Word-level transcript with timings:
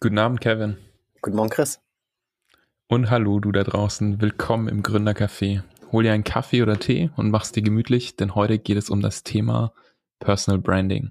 Guten 0.00 0.18
Abend, 0.18 0.40
Kevin. 0.40 0.78
Guten 1.22 1.34
Morgen, 1.34 1.50
Chris. 1.50 1.80
Und 2.86 3.10
hallo, 3.10 3.40
du 3.40 3.50
da 3.50 3.64
draußen. 3.64 4.20
Willkommen 4.20 4.68
im 4.68 4.84
Gründercafé. 4.84 5.64
Hol 5.90 6.04
dir 6.04 6.12
einen 6.12 6.22
Kaffee 6.22 6.62
oder 6.62 6.78
Tee 6.78 7.10
und 7.16 7.32
mach's 7.32 7.50
dir 7.50 7.62
gemütlich, 7.62 8.14
denn 8.14 8.36
heute 8.36 8.60
geht 8.60 8.76
es 8.76 8.90
um 8.90 9.00
das 9.00 9.24
Thema 9.24 9.72
Personal 10.20 10.60
Branding. 10.60 11.10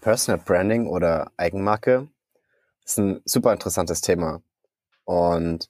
Personal 0.00 0.40
Branding 0.44 0.86
oder 0.86 1.32
Eigenmarke 1.36 2.06
ist 2.84 3.00
ein 3.00 3.20
super 3.24 3.52
interessantes 3.52 4.00
Thema. 4.00 4.44
Und 5.02 5.68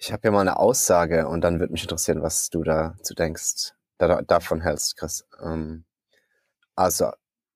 ich 0.00 0.12
habe 0.12 0.22
hier 0.22 0.30
mal 0.30 0.40
eine 0.40 0.58
Aussage 0.58 1.28
und 1.28 1.42
dann 1.42 1.60
würde 1.60 1.72
mich 1.74 1.82
interessieren, 1.82 2.22
was 2.22 2.48
du 2.48 2.62
dazu 2.62 3.14
denkst, 3.14 3.74
da, 3.98 4.22
davon 4.22 4.62
hältst, 4.62 4.96
Chris. 4.96 5.26
Ähm, 5.42 5.84
also 6.74 7.10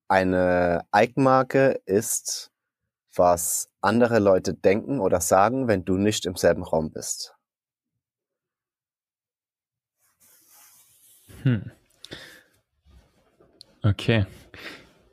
eine 0.08 0.82
Eigenmarke 0.90 1.80
ist, 1.86 2.52
was 3.16 3.70
andere 3.80 4.18
Leute 4.18 4.52
denken 4.52 5.00
oder 5.00 5.22
sagen, 5.22 5.68
wenn 5.68 5.86
du 5.86 5.96
nicht 5.96 6.26
im 6.26 6.36
selben 6.36 6.64
Raum 6.64 6.90
bist. 6.90 7.34
Hm. 11.44 11.70
Okay. 13.82 14.26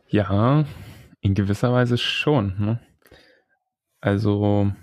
Ja, 0.10 0.66
in 1.22 1.34
gewisser 1.34 1.72
Weise 1.72 1.98
schon. 1.98 2.60
Ne? 2.60 2.80
Also 4.02 4.74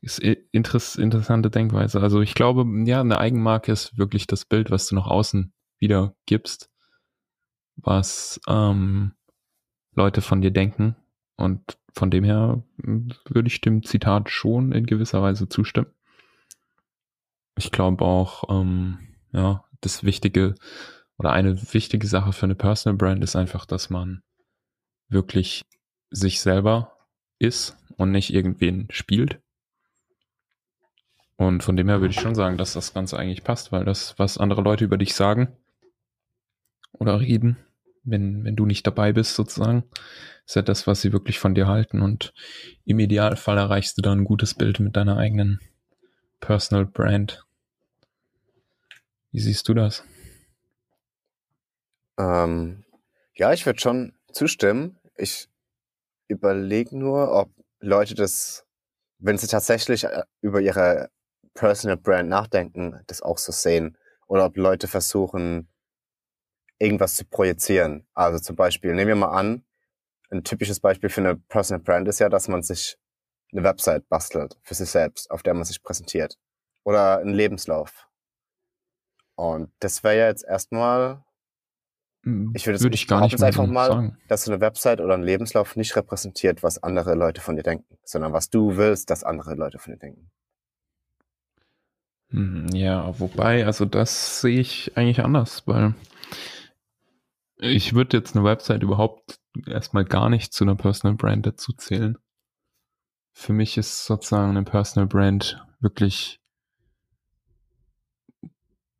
ist 0.00 0.18
interess 0.18 0.96
interessante 0.96 1.50
Denkweise. 1.50 2.00
Also 2.00 2.20
ich 2.20 2.34
glaube, 2.34 2.64
ja, 2.84 3.00
eine 3.00 3.18
Eigenmarke 3.18 3.72
ist 3.72 3.98
wirklich 3.98 4.26
das 4.26 4.44
Bild, 4.44 4.70
was 4.70 4.88
du 4.88 4.94
nach 4.94 5.06
außen 5.06 5.52
wieder 5.78 6.14
gibst, 6.26 6.70
was 7.76 8.40
ähm, 8.48 9.12
Leute 9.94 10.20
von 10.20 10.40
dir 10.40 10.50
denken. 10.50 10.96
Und 11.36 11.78
von 11.92 12.10
dem 12.10 12.24
her 12.24 12.62
hm, 12.82 13.12
würde 13.28 13.48
ich 13.48 13.60
dem 13.60 13.82
Zitat 13.82 14.30
schon 14.30 14.72
in 14.72 14.86
gewisser 14.86 15.22
Weise 15.22 15.48
zustimmen. 15.48 15.92
Ich 17.56 17.72
glaube 17.72 18.04
auch, 18.04 18.44
ähm, 18.48 18.98
ja, 19.32 19.64
das 19.80 20.04
Wichtige 20.04 20.54
oder 21.18 21.32
eine 21.32 21.60
wichtige 21.72 22.06
Sache 22.06 22.32
für 22.32 22.46
eine 22.46 22.54
Personal 22.54 22.96
Brand 22.96 23.24
ist 23.24 23.36
einfach, 23.36 23.66
dass 23.66 23.90
man 23.90 24.22
wirklich 25.08 25.64
sich 26.10 26.40
selber 26.40 26.96
ist 27.38 27.76
und 27.96 28.12
nicht 28.12 28.32
irgendwen 28.32 28.86
spielt. 28.90 29.40
Und 31.38 31.62
von 31.62 31.76
dem 31.76 31.88
her 31.88 32.00
würde 32.00 32.12
ich 32.12 32.20
schon 32.20 32.34
sagen, 32.34 32.58
dass 32.58 32.72
das 32.72 32.92
Ganze 32.92 33.16
eigentlich 33.16 33.44
passt, 33.44 33.70
weil 33.70 33.84
das, 33.84 34.18
was 34.18 34.38
andere 34.38 34.60
Leute 34.60 34.84
über 34.84 34.98
dich 34.98 35.14
sagen 35.14 35.56
oder 36.92 37.20
reden, 37.20 37.56
wenn, 38.02 38.42
wenn 38.42 38.56
du 38.56 38.66
nicht 38.66 38.84
dabei 38.84 39.12
bist 39.12 39.36
sozusagen, 39.36 39.84
ist 40.44 40.56
ja 40.56 40.62
das, 40.62 40.88
was 40.88 41.00
sie 41.00 41.12
wirklich 41.12 41.38
von 41.38 41.54
dir 41.54 41.68
halten. 41.68 42.02
Und 42.02 42.34
im 42.84 42.98
Idealfall 42.98 43.56
erreichst 43.56 43.96
du 43.96 44.02
dann 44.02 44.18
ein 44.18 44.24
gutes 44.24 44.54
Bild 44.54 44.80
mit 44.80 44.96
deiner 44.96 45.16
eigenen 45.16 45.60
Personal 46.40 46.86
Brand. 46.86 47.46
Wie 49.30 49.38
siehst 49.38 49.68
du 49.68 49.74
das? 49.74 50.02
Ähm, 52.18 52.84
ja, 53.34 53.52
ich 53.52 53.64
würde 53.64 53.78
schon 53.78 54.12
zustimmen. 54.32 54.98
Ich 55.16 55.48
überlege 56.26 56.98
nur, 56.98 57.30
ob 57.30 57.48
Leute 57.78 58.16
das, 58.16 58.66
wenn 59.20 59.38
sie 59.38 59.46
tatsächlich 59.46 60.02
äh, 60.02 60.24
über 60.40 60.60
ihre 60.60 61.10
Personal 61.54 61.96
Brand 61.96 62.28
nachdenken, 62.28 63.00
das 63.06 63.22
auch 63.22 63.38
so 63.38 63.52
sehen. 63.52 63.96
Oder 64.26 64.44
ob 64.44 64.56
Leute 64.56 64.88
versuchen, 64.88 65.68
irgendwas 66.78 67.16
zu 67.16 67.24
projizieren. 67.24 68.06
Also 68.14 68.38
zum 68.38 68.56
Beispiel, 68.56 68.94
nehmen 68.94 69.08
wir 69.08 69.14
mal 69.16 69.36
an, 69.36 69.64
ein 70.30 70.44
typisches 70.44 70.80
Beispiel 70.80 71.08
für 71.08 71.22
eine 71.22 71.36
Personal 71.36 71.82
Brand 71.82 72.08
ist 72.08 72.20
ja, 72.20 72.28
dass 72.28 72.48
man 72.48 72.62
sich 72.62 72.98
eine 73.52 73.64
Website 73.64 74.08
bastelt 74.08 74.58
für 74.62 74.74
sich 74.74 74.90
selbst, 74.90 75.30
auf 75.30 75.42
der 75.42 75.54
man 75.54 75.64
sich 75.64 75.82
präsentiert. 75.82 76.38
Oder 76.84 77.18
einen 77.18 77.34
Lebenslauf. 77.34 78.08
Und 79.34 79.72
das 79.80 80.02
wäre 80.04 80.18
ja 80.18 80.26
jetzt 80.26 80.44
erstmal, 80.44 81.24
hm, 82.24 82.52
ich 82.54 82.66
würde, 82.66 82.80
würde 82.80 82.94
ich 82.94 83.06
gar 83.06 83.22
nicht 83.22 83.42
einfach 83.42 83.66
mal, 83.66 83.88
sagen. 83.88 84.18
dass 84.28 84.48
eine 84.48 84.60
Website 84.60 85.00
oder 85.00 85.14
ein 85.14 85.22
Lebenslauf 85.22 85.76
nicht 85.76 85.94
repräsentiert, 85.96 86.62
was 86.62 86.82
andere 86.82 87.14
Leute 87.14 87.40
von 87.40 87.56
dir 87.56 87.62
denken, 87.62 87.98
sondern 88.04 88.32
was 88.32 88.50
du 88.50 88.76
willst, 88.76 89.10
dass 89.10 89.24
andere 89.24 89.54
Leute 89.54 89.78
von 89.78 89.92
dir 89.92 89.98
denken. 89.98 90.30
Hm, 92.30 92.68
ja, 92.74 93.18
wobei, 93.18 93.64
also 93.64 93.84
das 93.84 94.40
sehe 94.40 94.60
ich 94.60 94.96
eigentlich 94.96 95.24
anders, 95.24 95.66
weil 95.66 95.94
ich 97.56 97.94
würde 97.94 98.16
jetzt 98.16 98.36
eine 98.36 98.44
Website 98.44 98.82
überhaupt 98.82 99.38
erstmal 99.66 100.04
gar 100.04 100.28
nicht 100.28 100.52
zu 100.52 100.64
einer 100.64 100.76
Personal 100.76 101.16
Brand 101.16 101.46
dazu 101.46 101.72
zählen. 101.72 102.18
Für 103.32 103.52
mich 103.52 103.76
ist 103.78 104.04
sozusagen 104.04 104.50
eine 104.50 104.64
Personal 104.64 105.06
Brand 105.06 105.64
wirklich 105.80 106.40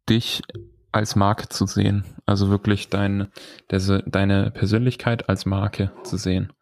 dich 0.08 0.42
als 0.90 1.16
Marke 1.16 1.48
zu 1.48 1.66
sehen. 1.66 2.04
Also 2.24 2.48
wirklich 2.50 2.88
dein, 2.88 3.28
der, 3.70 4.02
deine 4.02 4.50
Persönlichkeit 4.50 5.28
als 5.28 5.44
Marke 5.44 5.92
zu 6.02 6.16
sehen. 6.16 6.52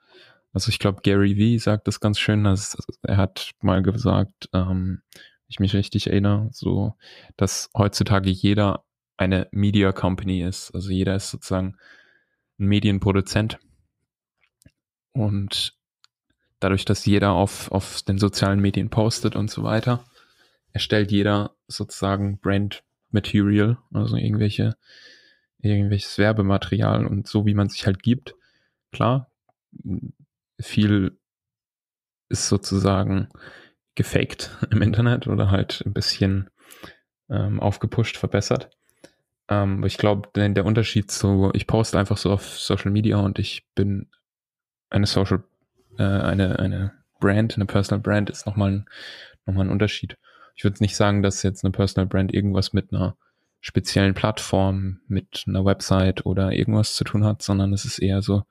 Also 0.52 0.70
ich 0.70 0.78
glaube, 0.78 1.00
Gary 1.02 1.36
Vee 1.36 1.58
sagt 1.58 1.86
das 1.86 2.00
ganz 2.00 2.18
schön, 2.18 2.44
dass 2.44 2.76
er 3.02 3.18
hat 3.18 3.52
mal 3.60 3.82
gesagt, 3.82 4.48
ähm, 4.52 5.02
ich 5.48 5.60
mich 5.60 5.74
richtig 5.74 6.08
erinnere, 6.08 6.48
so, 6.52 6.94
dass 7.36 7.70
heutzutage 7.76 8.30
jeder 8.30 8.84
eine 9.16 9.48
Media 9.50 9.92
Company 9.92 10.42
ist. 10.42 10.72
Also 10.74 10.90
jeder 10.90 11.16
ist 11.16 11.30
sozusagen 11.30 11.76
ein 12.58 12.66
Medienproduzent. 12.66 13.58
Und 15.12 15.76
dadurch, 16.60 16.84
dass 16.84 17.06
jeder 17.06 17.32
auf, 17.32 17.70
auf 17.70 18.02
den 18.02 18.18
sozialen 18.18 18.60
Medien 18.60 18.90
postet 18.90 19.36
und 19.36 19.50
so 19.50 19.62
weiter, 19.62 20.04
erstellt 20.72 21.10
jeder 21.10 21.56
sozusagen 21.68 22.38
Brand 22.38 22.84
Material, 23.10 23.78
also 23.92 24.16
irgendwelche, 24.16 24.76
irgendwelches 25.58 26.18
Werbematerial 26.18 27.06
und 27.06 27.26
so 27.26 27.46
wie 27.46 27.54
man 27.54 27.68
sich 27.68 27.86
halt 27.86 28.02
gibt. 28.02 28.34
Klar, 28.92 29.30
viel 30.60 31.18
ist 32.28 32.48
sozusagen 32.48 33.28
gefaked 33.96 34.50
im 34.70 34.82
Internet 34.82 35.26
oder 35.26 35.50
halt 35.50 35.82
ein 35.84 35.92
bisschen 35.92 36.48
ähm, 37.28 37.58
aufgepusht, 37.58 38.16
verbessert. 38.16 38.70
Ähm, 39.48 39.84
ich 39.84 39.98
glaube, 39.98 40.28
der 40.34 40.64
Unterschied 40.64 41.10
zu, 41.10 41.50
ich 41.54 41.66
poste 41.66 41.98
einfach 41.98 42.16
so 42.16 42.30
auf 42.30 42.58
Social 42.58 42.92
Media 42.92 43.18
und 43.18 43.38
ich 43.40 43.66
bin 43.74 44.08
eine 44.90 45.06
Social, 45.06 45.42
äh, 45.98 46.04
eine, 46.04 46.58
eine 46.60 46.92
Brand, 47.18 47.56
eine 47.56 47.66
Personal 47.66 48.00
Brand 48.00 48.30
ist 48.30 48.46
nochmal 48.46 48.70
ein, 48.70 48.86
nochmal 49.46 49.66
ein 49.66 49.70
Unterschied. 49.70 50.16
Ich 50.54 50.64
würde 50.64 50.82
nicht 50.82 50.96
sagen, 50.96 51.22
dass 51.22 51.42
jetzt 51.42 51.64
eine 51.64 51.72
Personal 51.72 52.06
Brand 52.06 52.32
irgendwas 52.32 52.72
mit 52.72 52.92
einer 52.92 53.16
speziellen 53.60 54.14
Plattform, 54.14 55.00
mit 55.08 55.44
einer 55.46 55.64
Website 55.64 56.24
oder 56.24 56.52
irgendwas 56.52 56.94
zu 56.94 57.04
tun 57.04 57.24
hat, 57.24 57.42
sondern 57.42 57.72
es 57.72 57.84
ist 57.84 57.98
eher 57.98 58.22
so 58.22 58.44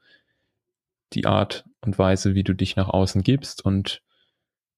die 1.13 1.25
Art 1.25 1.65
und 1.81 1.97
Weise, 1.97 2.35
wie 2.35 2.43
du 2.43 2.53
dich 2.53 2.75
nach 2.75 2.89
außen 2.89 3.23
gibst 3.23 3.63
und 3.63 4.01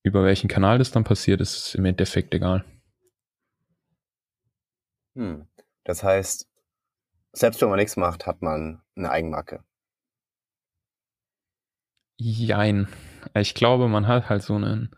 über 0.07 0.23
welchen 0.23 0.47
Kanal 0.47 0.77
das 0.79 0.91
dann 0.91 1.03
passiert, 1.03 1.41
ist 1.41 1.75
im 1.75 1.85
Endeffekt 1.85 2.33
egal. 2.33 2.65
Hm. 5.15 5.47
Das 5.83 6.03
heißt, 6.03 6.47
selbst 7.33 7.61
wenn 7.61 7.69
man 7.69 7.77
nichts 7.79 7.97
macht, 7.97 8.25
hat 8.25 8.41
man 8.41 8.81
eine 8.95 9.11
Eigenmarke. 9.11 9.63
Jein. 12.19 12.87
Ich 13.35 13.53
glaube, 13.53 13.87
man 13.87 14.07
hat 14.07 14.29
halt 14.29 14.41
so 14.41 14.55
einen, 14.55 14.95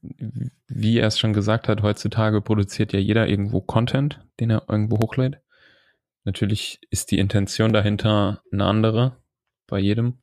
wie 0.00 0.98
er 0.98 1.06
es 1.06 1.18
schon 1.18 1.32
gesagt 1.32 1.68
hat, 1.68 1.82
heutzutage 1.82 2.42
produziert 2.42 2.92
ja 2.92 2.98
jeder 2.98 3.26
irgendwo 3.26 3.60
Content, 3.60 4.20
den 4.38 4.50
er 4.50 4.64
irgendwo 4.68 4.98
hochlädt. 4.98 5.40
Natürlich 6.24 6.80
ist 6.90 7.10
die 7.10 7.18
Intention 7.18 7.72
dahinter 7.72 8.42
eine 8.52 8.64
andere 8.64 9.16
bei 9.66 9.78
jedem. 9.78 10.18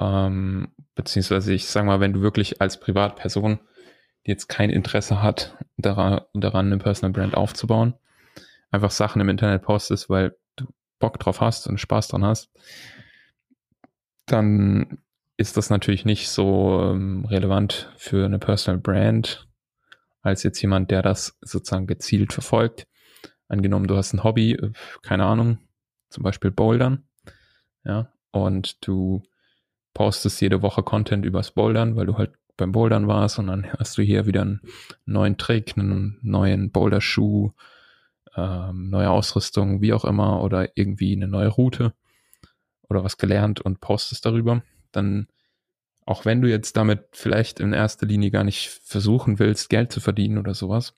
Ähm, 0.00 0.68
beziehungsweise 0.94 1.52
ich 1.52 1.66
sage 1.66 1.86
mal, 1.86 2.00
wenn 2.00 2.12
du 2.12 2.20
wirklich 2.20 2.60
als 2.60 2.80
Privatperson 2.80 3.60
die 4.26 4.30
jetzt 4.30 4.48
kein 4.48 4.70
Interesse 4.70 5.22
hat, 5.22 5.56
daran, 5.76 6.20
daran 6.34 6.66
eine 6.66 6.78
Personal 6.78 7.12
Brand 7.12 7.34
aufzubauen, 7.34 7.94
einfach 8.70 8.90
Sachen 8.90 9.20
im 9.20 9.28
Internet 9.28 9.62
postest, 9.62 10.08
weil 10.08 10.36
du 10.56 10.66
Bock 10.98 11.18
drauf 11.18 11.40
hast 11.40 11.66
und 11.66 11.78
Spaß 11.78 12.08
dran 12.08 12.24
hast, 12.24 12.50
dann 14.26 14.98
ist 15.36 15.56
das 15.56 15.70
natürlich 15.70 16.04
nicht 16.04 16.28
so 16.28 16.80
ähm, 16.82 17.24
relevant 17.24 17.92
für 17.96 18.24
eine 18.24 18.38
Personal 18.38 18.80
Brand 18.80 19.48
als 20.20 20.44
jetzt 20.44 20.62
jemand, 20.62 20.92
der 20.92 21.02
das 21.02 21.36
sozusagen 21.40 21.88
gezielt 21.88 22.32
verfolgt. 22.32 22.86
Angenommen, 23.48 23.88
du 23.88 23.96
hast 23.96 24.12
ein 24.12 24.22
Hobby, 24.22 24.52
äh, 24.52 24.70
keine 25.02 25.24
Ahnung, 25.24 25.58
zum 26.10 26.22
Beispiel 26.22 26.52
Bouldern, 26.52 27.08
ja, 27.84 28.12
und 28.30 28.86
du 28.86 29.22
postest 29.94 30.40
jede 30.40 30.62
Woche 30.62 30.82
Content 30.82 31.24
übers 31.24 31.50
Bouldern, 31.50 31.96
weil 31.96 32.06
du 32.06 32.16
halt 32.16 32.32
beim 32.56 32.72
Bouldern 32.72 33.08
warst 33.08 33.38
und 33.38 33.46
dann 33.48 33.66
hast 33.78 33.98
du 33.98 34.02
hier 34.02 34.26
wieder 34.26 34.42
einen 34.42 34.60
neuen 35.06 35.38
Trick, 35.38 35.76
einen 35.76 36.18
neuen 36.22 36.70
Boulderschuh, 36.70 37.52
ähm, 38.36 38.90
neue 38.90 39.10
Ausrüstung, 39.10 39.80
wie 39.80 39.92
auch 39.92 40.04
immer, 40.04 40.42
oder 40.42 40.76
irgendwie 40.76 41.14
eine 41.14 41.28
neue 41.28 41.48
Route 41.48 41.94
oder 42.88 43.04
was 43.04 43.16
gelernt 43.16 43.60
und 43.60 43.80
postest 43.80 44.26
darüber, 44.26 44.62
dann 44.92 45.28
auch 46.04 46.24
wenn 46.24 46.42
du 46.42 46.48
jetzt 46.48 46.76
damit 46.76 47.04
vielleicht 47.12 47.60
in 47.60 47.72
erster 47.72 48.06
Linie 48.06 48.30
gar 48.30 48.44
nicht 48.44 48.68
versuchen 48.68 49.38
willst, 49.38 49.70
Geld 49.70 49.92
zu 49.92 50.00
verdienen 50.00 50.38
oder 50.38 50.54
sowas, 50.54 50.94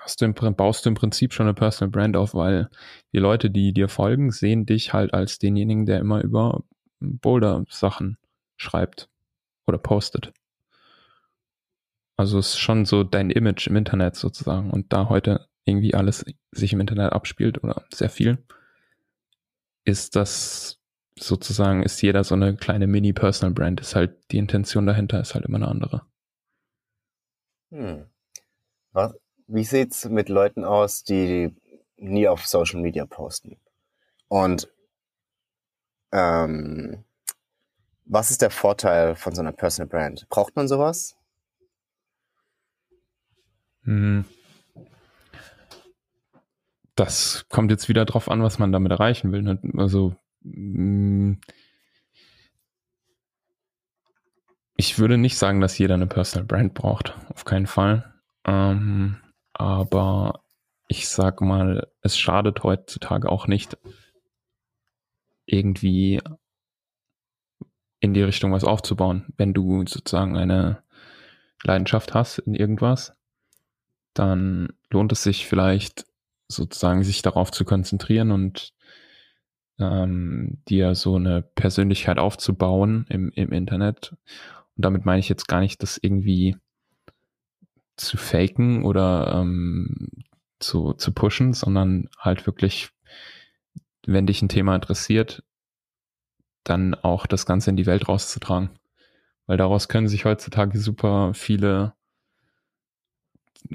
hast 0.00 0.20
du 0.20 0.24
im, 0.24 0.34
baust 0.34 0.84
du 0.84 0.90
im 0.90 0.94
Prinzip 0.94 1.32
schon 1.32 1.46
eine 1.46 1.54
Personal 1.54 1.90
Brand 1.90 2.16
auf, 2.16 2.34
weil 2.34 2.68
die 3.12 3.18
Leute, 3.18 3.50
die 3.50 3.72
dir 3.72 3.88
folgen, 3.88 4.30
sehen 4.30 4.64
dich 4.64 4.92
halt 4.92 5.12
als 5.12 5.38
denjenigen, 5.38 5.86
der 5.86 6.00
immer 6.00 6.22
über 6.22 6.62
Boulder-Sachen 7.02 8.18
schreibt 8.56 9.08
oder 9.66 9.78
postet. 9.78 10.32
Also 12.16 12.38
es 12.38 12.48
ist 12.48 12.58
schon 12.58 12.84
so 12.84 13.04
dein 13.04 13.30
Image 13.30 13.66
im 13.66 13.76
Internet 13.76 14.16
sozusagen 14.16 14.70
und 14.70 14.92
da 14.92 15.08
heute 15.08 15.48
irgendwie 15.64 15.94
alles 15.94 16.24
sich 16.50 16.72
im 16.72 16.80
Internet 16.80 17.12
abspielt 17.12 17.62
oder 17.62 17.84
sehr 17.92 18.10
viel, 18.10 18.44
ist 19.84 20.16
das 20.16 20.78
sozusagen, 21.18 21.82
ist 21.82 22.00
jeder 22.02 22.24
so 22.24 22.34
eine 22.34 22.56
kleine 22.56 22.86
Mini-Personal-Brand, 22.86 23.80
ist 23.80 23.94
halt 23.94 24.16
die 24.30 24.38
Intention 24.38 24.86
dahinter 24.86 25.20
ist 25.20 25.34
halt 25.34 25.44
immer 25.44 25.56
eine 25.56 25.68
andere. 25.68 26.02
Hm. 27.70 28.06
Was, 28.92 29.14
wie 29.46 29.64
sieht's 29.64 30.04
mit 30.08 30.28
Leuten 30.28 30.64
aus, 30.64 31.04
die 31.04 31.54
nie 31.96 32.28
auf 32.28 32.46
Social 32.46 32.80
Media 32.80 33.06
posten? 33.06 33.58
Und 34.28 34.68
ähm, 36.12 37.04
was 38.04 38.30
ist 38.30 38.42
der 38.42 38.50
Vorteil 38.50 39.14
von 39.14 39.34
so 39.34 39.40
einer 39.40 39.52
Personal 39.52 39.88
Brand? 39.88 40.28
Braucht 40.28 40.54
man 40.56 40.68
sowas? 40.68 41.16
Hm. 43.84 44.24
Das 46.94 47.46
kommt 47.48 47.70
jetzt 47.70 47.88
wieder 47.88 48.04
drauf 48.04 48.30
an, 48.30 48.42
was 48.42 48.58
man 48.58 48.70
damit 48.70 48.92
erreichen 48.92 49.32
will. 49.32 49.42
Ne? 49.42 49.58
Also 49.76 50.14
hm. 50.42 51.40
ich 54.76 54.98
würde 54.98 55.16
nicht 55.16 55.38
sagen, 55.38 55.60
dass 55.60 55.78
jeder 55.78 55.94
eine 55.94 56.06
Personal 56.06 56.46
Brand 56.46 56.74
braucht. 56.74 57.16
Auf 57.32 57.44
keinen 57.44 57.66
Fall. 57.66 58.12
Ähm, 58.44 59.16
aber 59.52 60.42
ich 60.88 61.08
sag 61.08 61.40
mal, 61.40 61.88
es 62.02 62.18
schadet 62.18 62.62
heutzutage 62.62 63.30
auch 63.30 63.46
nicht, 63.46 63.78
irgendwie 65.52 66.20
in 68.00 68.14
die 68.14 68.22
Richtung 68.22 68.52
was 68.52 68.64
aufzubauen. 68.64 69.32
Wenn 69.36 69.54
du 69.54 69.86
sozusagen 69.86 70.36
eine 70.36 70.82
Leidenschaft 71.62 72.14
hast 72.14 72.38
in 72.38 72.54
irgendwas, 72.54 73.14
dann 74.14 74.70
lohnt 74.90 75.12
es 75.12 75.22
sich 75.22 75.46
vielleicht 75.46 76.04
sozusagen 76.48 77.02
sich 77.02 77.22
darauf 77.22 77.50
zu 77.50 77.64
konzentrieren 77.64 78.30
und 78.30 78.74
ähm, 79.78 80.58
dir 80.68 80.94
so 80.94 81.16
eine 81.16 81.42
Persönlichkeit 81.42 82.18
aufzubauen 82.18 83.06
im, 83.08 83.30
im 83.30 83.52
Internet. 83.52 84.16
Und 84.76 84.84
damit 84.84 85.04
meine 85.04 85.20
ich 85.20 85.28
jetzt 85.28 85.48
gar 85.48 85.60
nicht, 85.60 85.82
das 85.82 85.98
irgendwie 85.98 86.56
zu 87.96 88.16
faken 88.16 88.84
oder 88.84 89.32
ähm, 89.40 90.08
zu, 90.58 90.92
zu 90.94 91.12
pushen, 91.12 91.52
sondern 91.52 92.08
halt 92.18 92.46
wirklich, 92.46 92.90
wenn 94.06 94.26
dich 94.26 94.42
ein 94.42 94.48
Thema 94.48 94.74
interessiert, 94.74 95.42
dann 96.64 96.94
auch 96.94 97.26
das 97.26 97.46
Ganze 97.46 97.70
in 97.70 97.76
die 97.76 97.86
Welt 97.86 98.08
rauszutragen. 98.08 98.70
Weil 99.46 99.56
daraus 99.56 99.88
können 99.88 100.08
sich 100.08 100.24
heutzutage 100.24 100.78
super 100.78 101.34
viele 101.34 101.94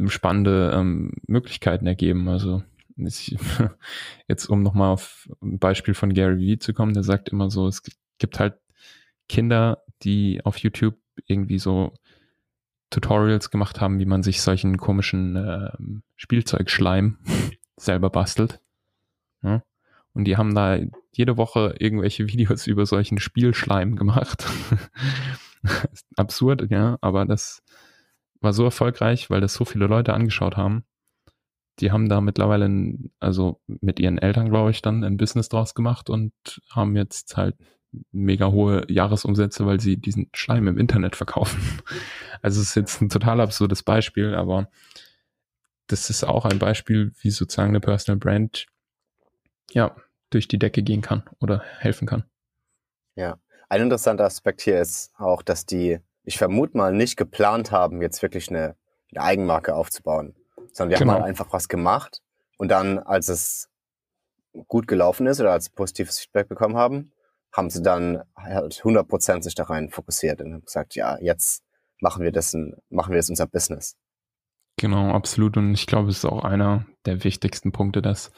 spannende 0.07 0.71
ähm, 0.73 1.13
Möglichkeiten 1.27 1.87
ergeben. 1.87 2.27
Also 2.29 2.63
jetzt 4.27 4.47
um 4.47 4.63
nochmal 4.63 4.91
auf 4.91 5.29
ein 5.41 5.59
Beispiel 5.59 5.93
von 5.93 6.13
Gary 6.13 6.39
Vee 6.39 6.59
zu 6.59 6.73
kommen, 6.73 6.93
der 6.93 7.03
sagt 7.03 7.29
immer 7.29 7.49
so, 7.49 7.67
es 7.67 7.83
gibt 8.17 8.39
halt 8.39 8.57
Kinder, 9.29 9.83
die 10.03 10.43
auf 10.43 10.57
YouTube 10.57 10.97
irgendwie 11.25 11.59
so 11.59 11.93
Tutorials 12.89 13.51
gemacht 13.51 13.81
haben, 13.81 13.99
wie 13.99 14.05
man 14.05 14.23
sich 14.23 14.41
solchen 14.41 14.77
komischen 14.77 15.35
äh, 15.35 15.71
Spielzeugschleim 16.15 17.17
selber 17.77 18.09
bastelt. 18.09 18.61
Ja? 19.43 19.61
Und 20.17 20.23
die 20.23 20.35
haben 20.35 20.55
da 20.55 20.79
jede 21.11 21.37
Woche 21.37 21.75
irgendwelche 21.77 22.27
Videos 22.33 22.65
über 22.65 22.87
solchen 22.87 23.19
Spielschleim 23.19 23.95
gemacht. 23.95 24.47
absurd, 26.15 26.71
ja, 26.71 26.97
aber 27.01 27.25
das 27.25 27.61
war 28.41 28.51
so 28.51 28.63
erfolgreich, 28.63 29.29
weil 29.29 29.41
das 29.41 29.53
so 29.53 29.63
viele 29.63 29.85
Leute 29.85 30.15
angeschaut 30.15 30.57
haben. 30.57 30.85
Die 31.79 31.91
haben 31.91 32.09
da 32.09 32.19
mittlerweile, 32.19 32.95
also 33.19 33.61
mit 33.67 33.99
ihren 33.99 34.17
Eltern, 34.17 34.49
glaube 34.49 34.71
ich, 34.71 34.81
dann 34.81 35.03
ein 35.03 35.17
Business 35.17 35.49
draus 35.49 35.75
gemacht 35.75 36.09
und 36.09 36.33
haben 36.71 36.95
jetzt 36.95 37.37
halt 37.37 37.55
mega 38.11 38.47
hohe 38.47 38.91
Jahresumsätze, 38.91 39.67
weil 39.67 39.79
sie 39.79 39.97
diesen 39.97 40.31
Schleim 40.33 40.67
im 40.67 40.79
Internet 40.79 41.15
verkaufen. 41.15 41.61
Also 42.43 42.61
es 42.61 42.69
ist 42.69 42.75
jetzt 42.75 43.01
ein 43.01 43.09
total 43.09 43.41
absurdes 43.41 43.81
Beispiel, 43.81 44.35
aber 44.35 44.69
das 45.87 46.11
ist 46.11 46.23
auch 46.23 46.45
ein 46.45 46.59
Beispiel, 46.59 47.11
wie 47.19 47.31
sozusagen 47.31 47.69
eine 47.69 47.79
Personal 47.79 48.19
Brand 48.19 48.67
ja 49.71 49.95
durch 50.29 50.47
die 50.47 50.59
Decke 50.59 50.83
gehen 50.83 51.01
kann 51.01 51.23
oder 51.39 51.61
helfen 51.79 52.07
kann. 52.07 52.23
Ja, 53.15 53.37
ein 53.69 53.81
interessanter 53.81 54.25
Aspekt 54.25 54.61
hier 54.61 54.79
ist 54.79 55.11
auch, 55.17 55.41
dass 55.41 55.65
die, 55.65 55.99
ich 56.23 56.37
vermute 56.37 56.77
mal, 56.77 56.93
nicht 56.93 57.17
geplant 57.17 57.71
haben, 57.71 58.01
jetzt 58.01 58.21
wirklich 58.21 58.49
eine, 58.49 58.75
eine 59.13 59.23
Eigenmarke 59.23 59.75
aufzubauen, 59.75 60.35
sondern 60.71 60.95
die 60.95 60.99
genau. 60.99 61.13
haben 61.13 61.21
halt 61.21 61.29
einfach 61.29 61.51
was 61.51 61.67
gemacht 61.67 62.21
und 62.57 62.69
dann, 62.69 62.99
als 62.99 63.29
es 63.29 63.69
gut 64.67 64.87
gelaufen 64.87 65.27
ist 65.27 65.39
oder 65.39 65.51
als 65.51 65.69
positives 65.69 66.19
Feedback 66.19 66.47
bekommen 66.47 66.77
haben, 66.77 67.11
haben 67.51 67.69
sie 67.69 67.81
dann 67.81 68.23
halt 68.35 68.81
100% 68.81 69.43
sich 69.43 69.55
da 69.55 69.63
rein 69.63 69.89
fokussiert 69.89 70.41
und 70.41 70.53
haben 70.53 70.65
gesagt, 70.65 70.95
ja, 70.95 71.17
jetzt 71.19 71.63
machen 71.99 72.23
wir 72.23 72.31
das, 72.31 72.53
machen 72.89 73.11
wir 73.11 73.17
das 73.17 73.29
unser 73.29 73.47
Business. 73.47 73.95
Genau, 74.79 75.11
absolut. 75.11 75.57
Und 75.57 75.73
ich 75.73 75.87
glaube, 75.87 76.09
es 76.09 76.17
ist 76.17 76.25
auch 76.25 76.43
einer 76.43 76.85
der 77.05 77.23
wichtigsten 77.23 77.71
Punkte, 77.71 78.01
dass 78.01 78.31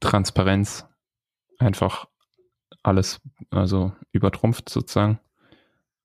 Transparenz 0.00 0.86
einfach 1.58 2.06
alles, 2.82 3.20
also 3.50 3.92
übertrumpft 4.12 4.68
sozusagen. 4.68 5.20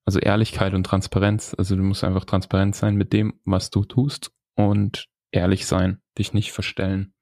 Also 0.04 0.18
Ehrlichkeit 0.18 0.74
und 0.74 0.84
Transparenz. 0.84 1.54
Also 1.56 1.76
du 1.76 1.82
musst 1.82 2.02
einfach 2.02 2.24
transparent 2.24 2.74
sein 2.74 2.96
mit 2.96 3.12
dem, 3.12 3.40
was 3.44 3.70
du 3.70 3.84
tust 3.84 4.32
und 4.56 5.08
ehrlich 5.30 5.66
sein, 5.66 6.02
dich 6.18 6.32
nicht 6.32 6.52
verstellen. 6.52 7.14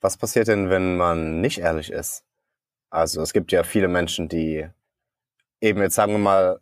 Was 0.00 0.16
passiert 0.16 0.48
denn, 0.48 0.70
wenn 0.70 0.96
man 0.96 1.40
nicht 1.40 1.58
ehrlich 1.58 1.90
ist? 1.90 2.24
Also 2.90 3.22
es 3.22 3.32
gibt 3.32 3.52
ja 3.52 3.62
viele 3.64 3.88
Menschen, 3.88 4.28
die 4.28 4.68
eben 5.60 5.80
jetzt 5.80 5.94
sagen 5.94 6.12
wir 6.12 6.18
mal 6.18 6.60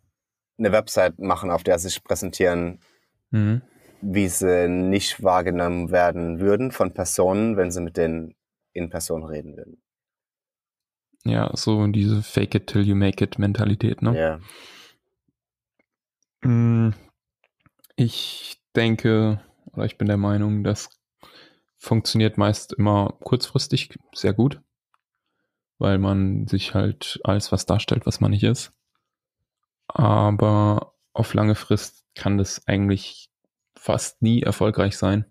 eine 0.57 0.71
Website 0.71 1.19
machen, 1.19 1.51
auf 1.51 1.63
der 1.63 1.77
sie 1.79 1.89
sich 1.89 2.03
präsentieren, 2.03 2.79
mhm. 3.31 3.61
Wie 4.03 4.27
sie 4.27 4.67
nicht 4.67 5.23
wahrgenommen 5.23 5.91
werden 5.91 6.39
würden 6.39 6.71
von 6.71 6.93
Personen, 6.93 7.57
wenn 7.57 7.71
sie 7.71 7.81
mit 7.81 7.97
denen 7.97 8.35
in 8.73 8.89
Person 8.89 9.23
reden 9.23 9.55
würden. 9.55 9.81
Ja, 11.25 11.51
so 11.55 11.87
diese 11.87 12.21
Fake 12.21 12.55
it 12.55 12.67
till 12.67 12.81
you 12.81 12.95
make 12.95 13.23
it 13.23 13.39
Mentalität, 13.39 14.01
ne? 14.01 14.19
Ja. 14.19 14.39
Mm, 16.49 16.93
ich 17.95 18.61
denke, 18.75 19.41
oder 19.71 19.85
ich 19.85 19.97
bin 19.97 20.07
der 20.07 20.17
Meinung, 20.17 20.63
das 20.63 20.89
funktioniert 21.77 22.37
meist 22.37 22.73
immer 22.73 23.15
kurzfristig 23.21 23.97
sehr 24.13 24.33
gut 24.33 24.61
weil 25.83 25.97
man 25.97 26.47
sich 26.47 26.73
halt 26.73 27.19
als 27.25 27.51
was 27.51 27.65
darstellt, 27.65 28.05
was 28.05 28.21
man 28.21 28.31
nicht 28.31 28.43
ist. 28.43 28.71
Aber 29.87 30.93
auf 31.11 31.33
lange 31.33 31.55
Frist 31.55 32.05
kann 32.15 32.37
das 32.37 32.65
eigentlich 32.67 33.29
fast 33.83 34.21
nie 34.21 34.41
erfolgreich 34.41 34.97
sein, 34.97 35.25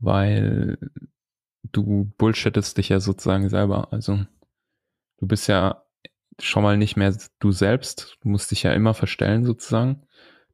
weil 0.00 0.78
du 1.62 2.12
bullshittest 2.18 2.76
dich 2.76 2.88
ja 2.88 2.98
sozusagen 2.98 3.48
selber. 3.48 3.92
Also 3.92 4.26
du 5.18 5.26
bist 5.28 5.46
ja 5.46 5.84
schon 6.40 6.64
mal 6.64 6.76
nicht 6.76 6.96
mehr 6.96 7.16
du 7.38 7.52
selbst. 7.52 8.18
Du 8.20 8.30
musst 8.30 8.50
dich 8.50 8.64
ja 8.64 8.72
immer 8.72 8.94
verstellen 8.94 9.44
sozusagen. 9.44 10.02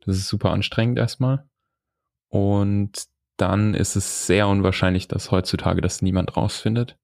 Das 0.00 0.18
ist 0.18 0.28
super 0.28 0.50
anstrengend 0.50 0.98
erstmal. 0.98 1.48
Und 2.28 3.06
dann 3.38 3.72
ist 3.72 3.96
es 3.96 4.26
sehr 4.26 4.46
unwahrscheinlich, 4.46 5.08
dass 5.08 5.30
heutzutage 5.30 5.80
das 5.80 6.02
niemand 6.02 6.36
rausfindet. 6.36 6.98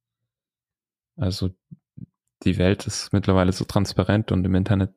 Also 1.17 1.49
die 2.43 2.59
Welt 2.59 2.87
ist 2.87 3.15
mittlerweile 3.15 3.53
so 3.53 3.65
transparent 3.65 4.33
und 4.33 4.45
im 4.45 4.55
Internet 4.55 4.93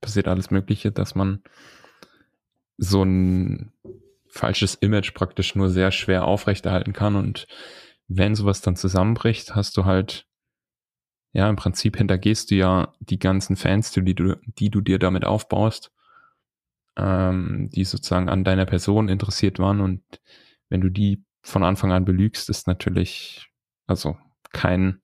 passiert 0.00 0.28
alles 0.28 0.52
Mögliche, 0.52 0.92
dass 0.92 1.16
man 1.16 1.42
so 2.76 3.02
ein 3.02 3.72
falsches 4.30 4.74
Image 4.74 5.14
praktisch 5.14 5.54
nur 5.54 5.70
sehr 5.70 5.90
schwer 5.90 6.24
aufrechterhalten 6.24 6.92
kann. 6.92 7.16
Und 7.16 7.46
wenn 8.08 8.34
sowas 8.34 8.60
dann 8.60 8.76
zusammenbricht, 8.76 9.54
hast 9.54 9.76
du 9.76 9.84
halt 9.84 10.28
ja, 11.32 11.48
im 11.48 11.56
Prinzip 11.56 11.96
hintergehst 11.96 12.50
du 12.50 12.54
ja 12.54 12.94
die 13.00 13.18
ganzen 13.18 13.56
Fans, 13.56 13.92
die 13.92 14.14
du, 14.14 14.36
die 14.58 14.70
du 14.70 14.80
dir 14.80 14.98
damit 14.98 15.24
aufbaust, 15.24 15.92
ähm, 16.96 17.70
die 17.72 17.84
sozusagen 17.84 18.28
an 18.28 18.44
deiner 18.44 18.66
Person 18.66 19.08
interessiert 19.08 19.58
waren 19.58 19.80
und 19.80 20.02
wenn 20.68 20.80
du 20.80 20.88
die 20.88 21.24
von 21.42 21.64
Anfang 21.64 21.92
an 21.92 22.04
belügst, 22.04 22.48
ist 22.48 22.66
natürlich 22.66 23.50
also 23.86 24.16
kein, 24.52 25.00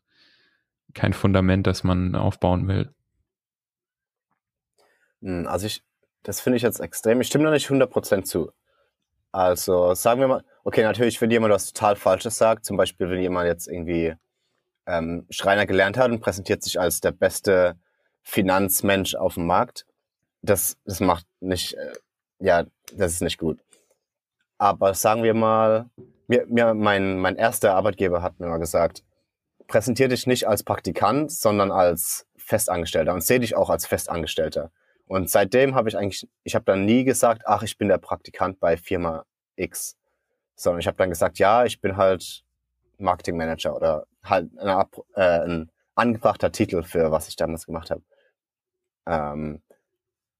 kein 0.94 1.12
Fundament, 1.12 1.66
das 1.66 1.84
man 1.84 2.14
aufbauen 2.14 2.68
will. 2.68 2.94
Hm, 5.22 5.46
also 5.46 5.66
ich, 5.66 5.82
das 6.22 6.40
finde 6.40 6.56
ich 6.56 6.62
jetzt 6.62 6.80
extrem. 6.80 7.20
Ich 7.20 7.28
stimme 7.28 7.44
da 7.44 7.50
nicht 7.50 7.68
100% 7.68 8.24
zu. 8.24 8.50
Also 9.34 9.94
sagen 9.94 10.20
wir 10.20 10.28
mal, 10.28 10.44
okay, 10.62 10.84
natürlich, 10.84 11.20
wenn 11.20 11.28
jemand 11.28 11.52
was 11.52 11.72
total 11.72 11.96
Falsches 11.96 12.38
sagt, 12.38 12.64
zum 12.64 12.76
Beispiel, 12.76 13.10
wenn 13.10 13.20
jemand 13.20 13.48
jetzt 13.48 13.66
irgendwie 13.66 14.14
ähm, 14.86 15.26
Schreiner 15.28 15.66
gelernt 15.66 15.96
hat 15.96 16.12
und 16.12 16.20
präsentiert 16.20 16.62
sich 16.62 16.78
als 16.78 17.00
der 17.00 17.10
beste 17.10 17.74
Finanzmensch 18.22 19.16
auf 19.16 19.34
dem 19.34 19.46
Markt, 19.46 19.86
das, 20.42 20.76
das 20.84 21.00
macht 21.00 21.26
nicht, 21.40 21.74
äh, 21.74 21.94
ja, 22.38 22.62
das 22.92 23.14
ist 23.14 23.22
nicht 23.22 23.38
gut. 23.38 23.58
Aber 24.56 24.94
sagen 24.94 25.24
wir 25.24 25.34
mal, 25.34 25.90
mir, 26.28 26.46
mir 26.46 26.72
mein, 26.72 27.18
mein 27.18 27.34
erster 27.34 27.74
Arbeitgeber 27.74 28.22
hat 28.22 28.38
mir 28.38 28.46
mal 28.46 28.58
gesagt, 28.58 29.02
präsentier 29.66 30.06
dich 30.06 30.28
nicht 30.28 30.46
als 30.46 30.62
Praktikant, 30.62 31.32
sondern 31.32 31.72
als 31.72 32.28
Festangestellter 32.36 33.12
und 33.12 33.24
sehe 33.24 33.40
dich 33.40 33.56
auch 33.56 33.68
als 33.68 33.84
Festangestellter. 33.84 34.70
Und 35.06 35.30
seitdem 35.30 35.74
habe 35.74 35.88
ich 35.88 35.96
eigentlich, 35.96 36.28
ich 36.44 36.54
habe 36.54 36.64
dann 36.64 36.84
nie 36.84 37.04
gesagt, 37.04 37.42
ach, 37.46 37.62
ich 37.62 37.76
bin 37.76 37.88
der 37.88 37.98
Praktikant 37.98 38.58
bei 38.58 38.76
Firma 38.76 39.24
X, 39.56 39.96
sondern 40.56 40.80
ich 40.80 40.86
habe 40.86 40.96
dann 40.96 41.10
gesagt, 41.10 41.38
ja, 41.38 41.64
ich 41.64 41.80
bin 41.80 41.96
halt 41.96 42.44
Marketingmanager 42.98 43.76
oder 43.76 44.06
halt 44.22 44.50
ein, 44.58 44.86
äh, 45.14 45.40
ein 45.40 45.70
angebrachter 45.94 46.52
Titel 46.52 46.82
für 46.82 47.10
was 47.10 47.28
ich 47.28 47.36
damals 47.36 47.66
gemacht 47.66 47.90
habe. 47.90 48.02
Ähm, 49.06 49.62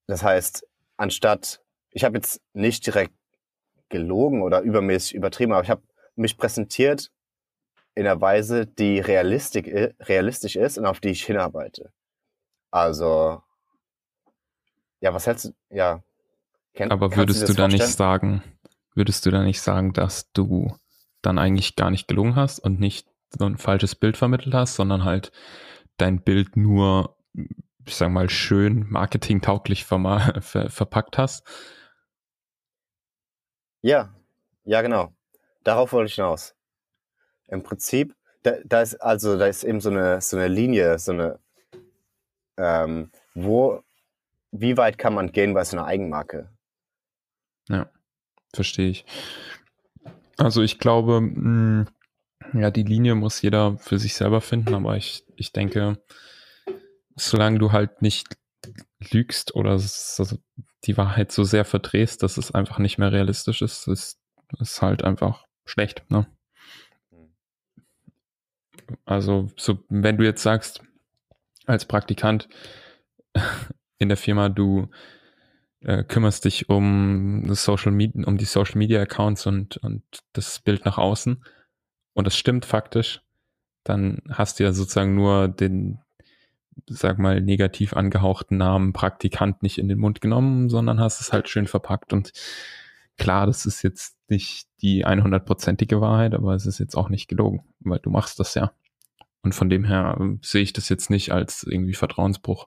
das 0.07 0.23
heißt, 0.23 0.67
anstatt, 0.97 1.63
ich 1.91 2.05
habe 2.05 2.17
jetzt 2.17 2.41
nicht 2.53 2.87
direkt 2.87 3.15
gelogen 3.89 4.43
oder 4.43 4.61
übermäßig 4.61 5.15
übertrieben, 5.15 5.53
aber 5.53 5.63
ich 5.63 5.71
habe 5.71 5.83
mich 6.17 6.37
präsentiert 6.37 7.11
in 7.95 8.07
einer 8.07 8.21
Weise, 8.21 8.67
die 8.67 8.99
realistisch, 8.99 9.67
realistisch 10.01 10.57
ist 10.57 10.79
und 10.79 10.87
auf 10.87 11.01
die 11.01 11.11
ich 11.11 11.25
hinarbeite. 11.25 11.93
Also, 12.71 13.44
ja, 15.05 15.13
was 15.13 15.27
hältst 15.27 15.45
du, 15.45 15.53
ja. 15.69 16.03
Kenn, 16.73 16.91
aber 16.91 17.15
würdest 17.15 17.43
du, 17.43 17.47
du 17.49 17.53
da 17.53 17.69
nicht 17.69 17.87
sagen, 17.87 18.43
würdest 18.95 19.27
du 19.27 19.31
da 19.31 19.43
nicht 19.43 19.61
sagen, 19.61 19.93
dass 19.93 20.33
du 20.33 20.75
dann 21.21 21.39
eigentlich 21.39 21.77
gar 21.77 21.91
nicht 21.91 22.09
gelungen 22.09 22.37
hast 22.37 22.59
und 22.59 22.81
nicht 22.81 23.07
so 23.29 23.45
ein 23.45 23.59
falsches 23.59 23.95
Bild 23.95 24.17
vermittelt 24.17 24.55
hast, 24.55 24.77
sondern 24.77 25.05
halt 25.05 25.31
dein 25.99 26.23
Bild 26.23 26.57
nur, 26.57 27.19
ich 27.35 27.95
sag 27.95 28.13
mal, 28.13 28.31
schön 28.31 28.87
marketingtauglich 28.89 29.85
ver 29.85 30.41
ver 30.41 30.71
verpackt 30.71 31.19
hast? 31.19 31.47
Ja, 33.83 34.15
ja, 34.65 34.81
genau. 34.81 35.13
Darauf 35.65 35.93
wollte 35.93 36.09
ich 36.09 36.15
hinaus. 36.15 36.55
Im 37.49 37.63
Prinzip, 37.63 38.17
da, 38.43 38.53
da 38.65 38.81
ist 38.81 38.95
also 39.03 39.37
da 39.37 39.49
ist 39.49 39.65
eben 39.65 39.83
so 39.83 39.91
eine 39.91 40.23
so 40.23 40.39
eine 40.39 40.49
Linie, 40.49 40.99
so 40.99 41.13
eine 41.13 41.39
ähm, 42.57 43.11
wo 43.35 43.84
wie 44.57 44.77
weit 44.77 44.99
kann 44.99 45.15
man 45.15 45.33
gehen 45.33 45.53
bei 45.53 45.65
so 45.65 45.77
einer 45.77 45.87
Eigenmarke? 45.87 46.49
Ja, 47.69 47.91
verstehe 48.55 48.89
ich. 48.89 49.05
Also 50.37 50.63
ich 50.63 50.79
glaube, 50.79 51.21
mh, 51.21 51.87
hm, 52.53 52.61
ja, 52.61 52.71
die 52.71 52.85
Linie 52.85 53.17
muss 53.17 53.43
jeder 53.43 53.77
für 53.79 53.99
sich 53.99 54.15
selber 54.15 54.41
finden, 54.41 54.75
aber 54.75 54.97
ich, 54.97 55.25
ich 55.37 55.53
denke, 55.53 55.99
solange 57.17 57.59
du 57.59 57.73
halt 57.73 58.01
nicht 58.01 58.37
lügst 59.11 59.55
oder 59.55 59.81
die 60.85 60.97
Wahrheit 60.97 61.33
so 61.33 61.43
sehr 61.43 61.65
verdrehst, 61.65 62.23
dass 62.23 62.37
es 62.37 62.53
einfach 62.53 62.79
nicht 62.79 62.99
mehr 62.99 63.13
realistisch 63.13 63.61
ist, 63.61 63.89
ist, 63.89 64.21
ist 64.61 64.81
halt 64.83 65.03
einfach 65.03 65.45
schlecht, 65.65 66.05
ne? 66.11 66.27
Also, 69.07 69.49
so, 69.57 69.83
wenn 69.89 70.19
du 70.19 70.25
jetzt 70.25 70.43
sagst, 70.43 70.83
als 71.67 71.87
Praktikant 71.87 72.49
in 74.05 74.09
der 74.09 74.17
Firma, 74.17 74.49
du 74.49 74.89
äh, 75.81 76.05
kümmerst 76.05 76.45
dich 76.45 76.69
um 76.69 77.53
Social 77.55 77.93
Media, 77.93 78.27
um 78.27 78.39
die 78.39 78.45
Social 78.45 78.79
Media 78.79 79.03
Accounts 79.03 79.47
und, 79.47 79.77
und 79.79 80.03
das 80.33 80.61
Bild 80.61 80.85
nach 80.85 80.99
außen 80.99 81.45
und 82.15 82.27
das 82.27 82.37
stimmt 82.37 82.65
faktisch, 82.65 83.23
dann 83.83 84.23
hast 84.31 84.59
du 84.59 84.65
ja 84.65 84.73
sozusagen 84.73 85.15
nur 85.15 85.49
den, 85.49 85.99
sag 86.87 87.19
mal, 87.19 87.41
negativ 87.41 87.93
angehauchten 87.95 88.57
Namen 88.57 88.93
Praktikant 88.93 89.63
nicht 89.63 89.79
in 89.79 89.89
den 89.89 89.99
Mund 89.99 90.21
genommen, 90.21 90.71
sondern 90.71 91.01
hast 91.01 91.21
es 91.21 91.33
halt 91.33 91.49
schön 91.49 91.67
verpackt 91.67 92.13
und 92.13 92.33
klar, 93.19 93.47
das 93.47 93.67
ist 93.67 93.83
jetzt 93.83 94.17
nicht 94.29 94.69
die 94.81 95.05
100%ige 95.05 96.01
Wahrheit, 96.01 96.35
aber 96.35 96.55
es 96.55 96.67
ist 96.67 96.79
jetzt 96.79 96.97
auch 96.97 97.09
nicht 97.09 97.29
gelogen, 97.29 97.65
weil 97.81 97.99
du 97.99 98.11
machst 98.11 98.41
das 98.41 98.55
ja. 98.55 98.73
Und 99.43 99.55
von 99.55 99.69
dem 99.69 99.85
her 99.85 100.17
ähm, 100.19 100.41
sehe 100.43 100.63
ich 100.63 100.73
das 100.73 100.89
jetzt 100.89 101.11
nicht 101.11 101.31
als 101.31 101.63
irgendwie 101.65 101.93
Vertrauensbruch. 101.93 102.67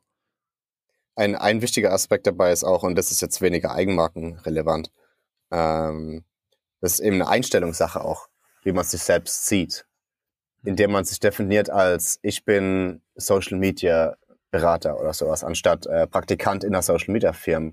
Ein, 1.17 1.35
ein 1.35 1.63
wichtiger 1.63 1.91
Aspekt 1.93 2.27
dabei 2.27 2.51
ist 2.51 2.63
auch, 2.63 2.83
und 2.83 2.95
das 2.95 3.09
ist 3.09 3.21
jetzt 3.21 3.41
weniger 3.41 3.71
eigenmarkenrelevant, 3.71 4.91
ähm, 5.49 6.23
das 6.79 6.93
ist 6.93 6.99
eben 6.99 7.15
eine 7.15 7.27
Einstellungssache 7.27 8.05
auch, 8.05 8.27
wie 8.61 8.71
man 8.71 8.83
sich 8.83 9.01
selbst 9.01 9.47
sieht. 9.47 9.87
Indem 10.63 10.91
man 10.91 11.05
sich 11.05 11.19
definiert 11.19 11.71
als, 11.71 12.19
ich 12.21 12.45
bin 12.45 13.01
Social 13.15 13.57
Media 13.57 14.15
Berater 14.51 14.99
oder 14.99 15.11
sowas, 15.11 15.43
anstatt 15.43 15.87
äh, 15.87 16.05
Praktikant 16.05 16.63
in 16.63 16.75
einer 16.75 16.83
Social 16.83 17.11
Media 17.11 17.33
Firma, 17.33 17.71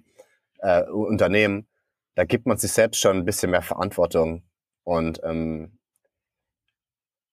äh, 0.61 0.85
Unternehmen. 0.85 1.69
Da 2.15 2.25
gibt 2.25 2.47
man 2.47 2.57
sich 2.57 2.73
selbst 2.73 2.99
schon 2.99 3.19
ein 3.19 3.25
bisschen 3.27 3.51
mehr 3.51 3.61
Verantwortung. 3.61 4.43
Und 4.85 5.21
ähm, 5.23 5.79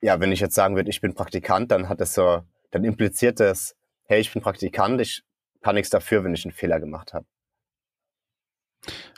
ja, 0.01 0.19
wenn 0.19 0.33
ich 0.33 0.41
jetzt 0.41 0.55
sagen 0.55 0.75
würde, 0.75 0.89
ich 0.89 0.99
bin 0.99 1.15
Praktikant, 1.15 1.71
dann 1.71 1.87
hat 1.87 2.01
es 2.01 2.13
so, 2.13 2.41
dann 2.71 2.83
impliziert 2.83 3.39
es, 3.39 3.77
hey, 4.03 4.19
ich 4.19 4.33
bin 4.33 4.41
Praktikant, 4.41 4.99
ich 4.99 5.23
kann 5.61 5.75
nichts 5.75 5.89
dafür, 5.89 6.23
wenn 6.23 6.33
ich 6.33 6.45
einen 6.45 6.53
Fehler 6.53 6.79
gemacht 6.79 7.13
habe. 7.13 7.25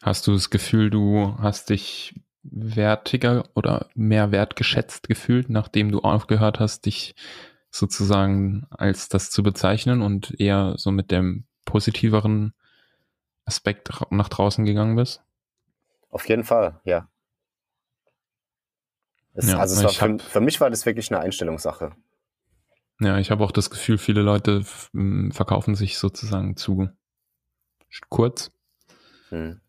Hast 0.01 0.27
du 0.27 0.33
das 0.33 0.49
Gefühl, 0.49 0.89
du 0.89 1.35
hast 1.39 1.69
dich 1.69 2.13
wertiger 2.43 3.49
oder 3.55 3.87
mehr 3.95 4.31
wertgeschätzt 4.31 5.07
gefühlt, 5.07 5.49
nachdem 5.49 5.91
du 5.91 6.01
aufgehört 6.01 6.59
hast, 6.59 6.85
dich 6.85 7.15
sozusagen 7.69 8.67
als 8.69 9.07
das 9.07 9.31
zu 9.31 9.41
bezeichnen 9.41 10.01
und 10.01 10.39
eher 10.39 10.75
so 10.77 10.91
mit 10.91 11.09
dem 11.09 11.45
positiveren 11.65 12.53
Aspekt 13.45 13.89
nach 14.11 14.29
draußen 14.29 14.65
gegangen 14.65 14.95
bist? 14.95 15.21
Auf 16.09 16.27
jeden 16.27 16.43
Fall, 16.43 16.79
ja. 16.83 17.07
Es, 19.33 19.47
ja 19.47 19.57
also 19.57 19.87
es 19.87 19.95
für, 19.95 20.19
für 20.19 20.41
mich 20.41 20.61
war 20.61 20.69
das 20.69 20.85
wirklich 20.85 21.09
eine 21.11 21.21
Einstellungssache. 21.21 21.95
Ja, 22.99 23.17
ich 23.17 23.31
habe 23.31 23.43
auch 23.43 23.51
das 23.51 23.69
Gefühl, 23.69 23.97
viele 23.97 24.21
Leute 24.21 24.63
verkaufen 24.63 25.75
sich 25.75 25.97
sozusagen 25.97 26.55
zu 26.55 26.89
kurz 28.09 28.51
hm. 29.29 29.59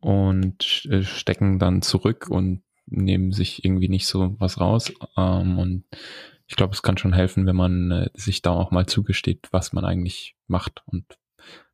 und 0.00 0.86
äh, 0.90 1.02
stecken 1.02 1.58
dann 1.58 1.82
zurück 1.82 2.28
und 2.28 2.62
nehmen 2.86 3.32
sich 3.32 3.64
irgendwie 3.64 3.88
nicht 3.88 4.06
so 4.06 4.36
was 4.38 4.60
raus. 4.60 4.92
Ähm, 5.16 5.58
und 5.58 5.84
ich 6.46 6.56
glaube, 6.56 6.74
es 6.74 6.82
kann 6.82 6.98
schon 6.98 7.12
helfen, 7.12 7.46
wenn 7.46 7.56
man 7.56 7.90
äh, 7.90 8.10
sich 8.14 8.42
da 8.42 8.50
auch 8.50 8.70
mal 8.70 8.86
zugesteht, 8.86 9.48
was 9.50 9.72
man 9.72 9.84
eigentlich 9.84 10.36
macht 10.46 10.82
und 10.86 11.18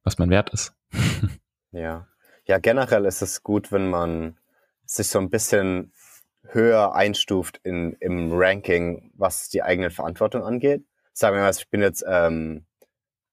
was 0.03 0.19
man 0.19 0.31
wert 0.31 0.51
ist. 0.51 0.75
ja. 1.73 2.07
Ja, 2.45 2.59
generell 2.59 3.07
ist 3.07 3.23
es 3.23 3.43
gut, 3.43 3.73
wenn 3.73 3.91
man 3.91 4.39
sich 4.85 5.09
so 5.09 5.19
ein 5.19 5.31
bisschen 5.31 5.93
höher 6.45 6.95
einstuft 6.95 7.59
in, 7.65 7.95
im 7.95 8.31
Ranking, 8.33 9.11
was 9.17 9.49
die 9.49 9.65
eigene 9.65 9.91
Verantwortung 9.91 10.45
angeht 10.45 10.85
sagen 11.17 11.35
wir 11.35 11.43
mal, 11.43 11.51
ich 11.51 11.69
bin 11.71 11.81
jetzt 11.81 12.05
ähm, 12.07 12.67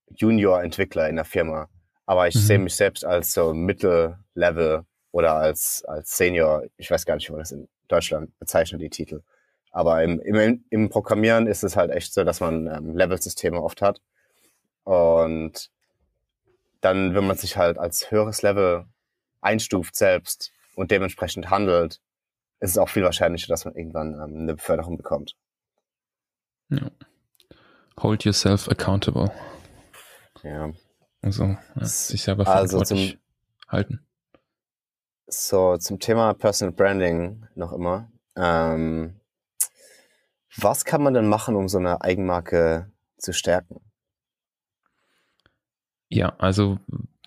Junior-Entwickler 0.08 1.08
in 1.08 1.16
der 1.16 1.26
Firma, 1.26 1.68
aber 2.06 2.26
ich 2.28 2.34
mhm. 2.34 2.40
sehe 2.40 2.58
mich 2.58 2.74
selbst 2.76 3.04
als 3.04 3.32
so 3.32 3.52
Mittellevel 3.52 4.84
oder 5.12 5.34
als, 5.34 5.84
als 5.86 6.16
Senior. 6.16 6.64
Ich 6.78 6.90
weiß 6.90 7.04
gar 7.04 7.16
nicht, 7.16 7.28
wie 7.28 7.32
man 7.32 7.40
das 7.40 7.52
in 7.52 7.68
Deutschland 7.88 8.36
bezeichnet, 8.38 8.80
die 8.80 8.88
Titel. 8.88 9.22
Aber 9.70 10.02
im, 10.02 10.18
im, 10.20 10.64
im 10.70 10.88
Programmieren 10.88 11.46
ist 11.46 11.62
es 11.62 11.76
halt 11.76 11.90
echt 11.90 12.14
so, 12.14 12.24
dass 12.24 12.40
man 12.40 12.66
ähm, 12.68 12.96
Level-Systeme 12.96 13.60
oft 13.60 13.82
hat. 13.82 14.00
Und 14.84 15.70
dann, 16.80 17.14
wenn 17.14 17.26
man 17.26 17.36
sich 17.36 17.56
halt 17.58 17.76
als 17.76 18.10
höheres 18.10 18.40
Level 18.40 18.86
einstuft 19.42 19.94
selbst 19.94 20.52
und 20.74 20.90
dementsprechend 20.90 21.50
handelt, 21.50 22.00
ist 22.60 22.70
es 22.70 22.78
auch 22.78 22.88
viel 22.88 23.04
wahrscheinlicher, 23.04 23.48
dass 23.48 23.66
man 23.66 23.74
irgendwann 23.74 24.14
ähm, 24.14 24.40
eine 24.40 24.54
Beförderung 24.54 24.96
bekommt. 24.96 25.36
Ja. 26.70 26.90
Hold 28.00 28.24
yourself 28.24 28.68
accountable. 28.68 29.32
Ja. 30.42 30.70
Also, 31.22 31.44
ja, 31.44 31.84
sich 31.84 32.22
selber 32.22 32.44
verantwortlich 32.44 32.90
also 32.90 33.12
zum, 33.12 33.20
halten. 33.68 34.06
So, 35.26 35.76
zum 35.78 35.98
Thema 35.98 36.34
Personal 36.34 36.74
Branding 36.74 37.46
noch 37.54 37.72
immer. 37.72 38.10
Ähm, 38.36 39.20
was 40.56 40.84
kann 40.84 41.02
man 41.02 41.14
denn 41.14 41.28
machen, 41.28 41.56
um 41.56 41.68
so 41.68 41.78
eine 41.78 42.02
Eigenmarke 42.02 42.90
zu 43.16 43.32
stärken? 43.32 43.80
Ja, 46.08 46.36
also 46.38 46.78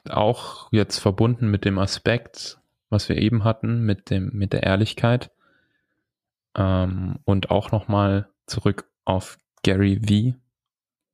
auch 0.07 0.69
jetzt 0.71 0.99
verbunden 0.99 1.49
mit 1.49 1.65
dem 1.65 1.79
Aspekt, 1.79 2.59
was 2.89 3.09
wir 3.09 3.17
eben 3.17 3.43
hatten, 3.43 3.81
mit 3.81 4.09
dem, 4.09 4.29
mit 4.33 4.53
der 4.53 4.63
Ehrlichkeit. 4.63 5.31
Ähm, 6.55 7.19
und 7.25 7.51
auch 7.51 7.71
nochmal 7.71 8.29
zurück 8.45 8.89
auf 9.03 9.37
Gary 9.63 9.99
V. 9.99 10.37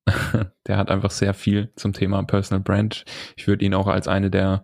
der 0.67 0.77
hat 0.77 0.89
einfach 0.89 1.11
sehr 1.11 1.33
viel 1.33 1.71
zum 1.75 1.93
Thema 1.93 2.23
Personal 2.23 2.61
Brand. 2.61 3.05
Ich 3.37 3.47
würde 3.47 3.65
ihn 3.65 3.73
auch 3.73 3.87
als 3.87 4.07
eine 4.07 4.29
der 4.29 4.63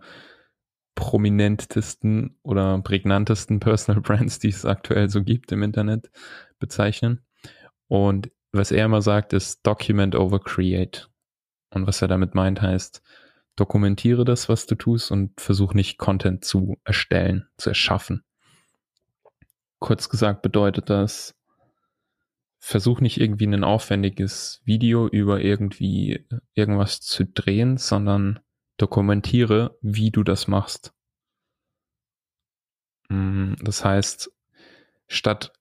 prominentesten 0.94 2.36
oder 2.42 2.78
prägnantesten 2.80 3.60
Personal 3.60 4.00
Brands, 4.02 4.38
die 4.38 4.48
es 4.48 4.64
aktuell 4.64 5.08
so 5.08 5.22
gibt 5.22 5.52
im 5.52 5.62
Internet, 5.62 6.10
bezeichnen. 6.58 7.24
Und 7.88 8.30
was 8.52 8.72
er 8.72 8.84
immer 8.84 9.02
sagt, 9.02 9.32
ist 9.32 9.66
Document 9.66 10.14
over 10.14 10.40
Create. 10.40 11.08
Und 11.70 11.86
was 11.86 12.02
er 12.02 12.08
damit 12.08 12.34
meint, 12.34 12.60
heißt, 12.60 13.02
dokumentiere 13.56 14.24
das, 14.24 14.48
was 14.48 14.66
du 14.66 14.74
tust 14.74 15.10
und 15.10 15.40
versuch 15.40 15.72
nicht 15.74 15.98
Content 15.98 16.44
zu 16.44 16.78
erstellen, 16.84 17.48
zu 17.56 17.70
erschaffen. 17.70 18.24
Kurz 19.78 20.08
gesagt 20.08 20.42
bedeutet 20.42 20.90
das, 20.90 21.34
versuch 22.60 23.00
nicht 23.00 23.18
irgendwie 23.20 23.46
ein 23.46 23.64
aufwendiges 23.64 24.60
Video 24.64 25.08
über 25.08 25.40
irgendwie 25.40 26.26
irgendwas 26.54 27.00
zu 27.00 27.24
drehen, 27.24 27.78
sondern 27.78 28.40
dokumentiere, 28.76 29.76
wie 29.80 30.10
du 30.10 30.22
das 30.22 30.46
machst. 30.46 30.92
Mm, 33.08 33.54
das 33.62 33.84
heißt, 33.84 34.30
statt 35.08 35.52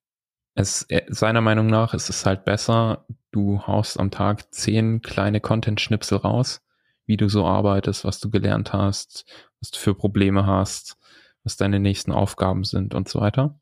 es, 0.55 0.83
äh, 0.89 1.05
seiner 1.07 1.41
Meinung 1.41 1.67
nach 1.67 1.93
ist 1.93 2.09
es 2.09 2.25
halt 2.25 2.43
besser, 2.43 3.05
du 3.31 3.65
haust 3.65 3.97
am 3.99 4.11
Tag 4.11 4.53
zehn 4.53 5.01
kleine 5.01 5.39
Content-Schnipsel 5.39 6.17
raus, 6.17 6.61
wie 7.05 7.17
du 7.17 7.29
so 7.29 7.45
arbeitest, 7.45 8.03
was 8.03 8.19
du 8.19 8.29
gelernt 8.29 8.73
hast, 8.73 9.25
was 9.61 9.71
du 9.71 9.79
für 9.79 9.95
Probleme 9.95 10.45
hast, 10.45 10.97
was 11.43 11.55
deine 11.55 11.79
nächsten 11.79 12.11
Aufgaben 12.11 12.65
sind 12.65 12.93
und 12.93 13.07
so 13.07 13.21
weiter, 13.21 13.57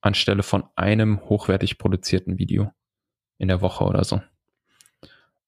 anstelle 0.00 0.42
von 0.42 0.64
einem 0.76 1.20
hochwertig 1.28 1.78
produzierten 1.78 2.38
Video 2.38 2.72
in 3.38 3.48
der 3.48 3.60
Woche 3.60 3.84
oder 3.84 4.04
so. 4.04 4.22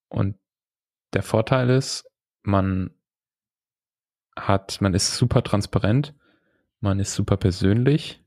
Und 0.09 0.37
der 1.12 1.23
Vorteil 1.23 1.71
ist, 1.71 2.11
man 2.42 2.90
hat, 4.37 4.80
man 4.80 4.94
ist 4.94 5.16
super 5.16 5.42
transparent, 5.42 6.14
man 6.80 6.99
ist 6.99 7.14
super 7.14 7.37
persönlich, 7.37 8.23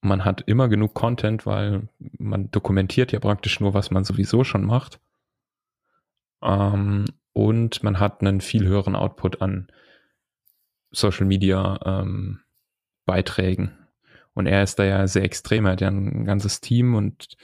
man 0.00 0.24
hat 0.24 0.42
immer 0.46 0.68
genug 0.68 0.94
Content, 0.94 1.46
weil 1.46 1.88
man 2.18 2.50
dokumentiert 2.50 3.12
ja 3.12 3.20
praktisch 3.20 3.60
nur, 3.60 3.72
was 3.72 3.90
man 3.90 4.04
sowieso 4.04 4.44
schon 4.44 4.64
macht. 4.64 5.00
Ähm, 6.42 7.04
und 7.32 7.82
man 7.82 8.00
hat 8.00 8.20
einen 8.20 8.40
viel 8.40 8.66
höheren 8.66 8.96
Output 8.96 9.40
an 9.40 9.70
Social 10.90 11.24
Media 11.24 11.78
ähm, 11.84 12.40
Beiträgen. 13.06 13.81
Und 14.34 14.46
er 14.46 14.62
ist 14.62 14.78
da 14.78 14.84
ja 14.84 15.06
sehr 15.06 15.24
extrem. 15.24 15.66
Er 15.66 15.72
hat 15.72 15.80
ja 15.80 15.88
ein 15.88 16.24
ganzes 16.24 16.60
Team 16.60 16.94
und 16.94 17.36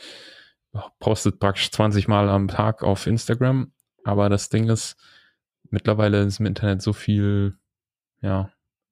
postet 1.01 1.39
praktisch 1.39 1.71
20 1.71 2.09
Mal 2.09 2.29
am 2.29 2.49
Tag 2.49 2.83
auf 2.83 3.07
Instagram. 3.07 3.73
Aber 4.05 4.29
das 4.29 4.49
Ding 4.49 4.69
ist, 4.69 4.97
mittlerweile 5.71 6.23
ist 6.23 6.41
im 6.41 6.47
Internet 6.47 6.83
so 6.83 6.93
viel, 6.93 7.59
ja, 8.21 8.51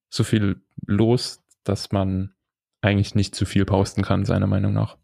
so 0.08 0.24
viel 0.24 0.62
los, 0.86 1.42
dass 1.64 1.92
man 1.92 2.34
eigentlich 2.82 3.14
nicht 3.14 3.34
zu 3.34 3.46
viel 3.46 3.64
posten 3.64 4.02
kann, 4.02 4.24
seiner 4.24 4.46
Meinung 4.46 4.72
nach. 4.72 4.98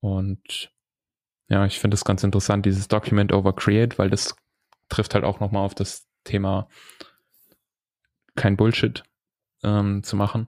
Und 0.00 0.72
ja, 1.48 1.66
ich 1.66 1.78
finde 1.78 1.96
es 1.96 2.04
ganz 2.04 2.22
interessant, 2.22 2.64
dieses 2.64 2.88
Document 2.88 3.32
over 3.32 3.54
Create, 3.54 3.98
weil 3.98 4.10
das 4.10 4.36
trifft 4.88 5.14
halt 5.14 5.24
auch 5.24 5.40
nochmal 5.40 5.64
auf 5.64 5.74
das 5.74 6.06
Thema 6.24 6.68
kein 8.36 8.56
Bullshit 8.56 9.02
ähm, 9.64 10.02
zu 10.04 10.14
machen 10.14 10.46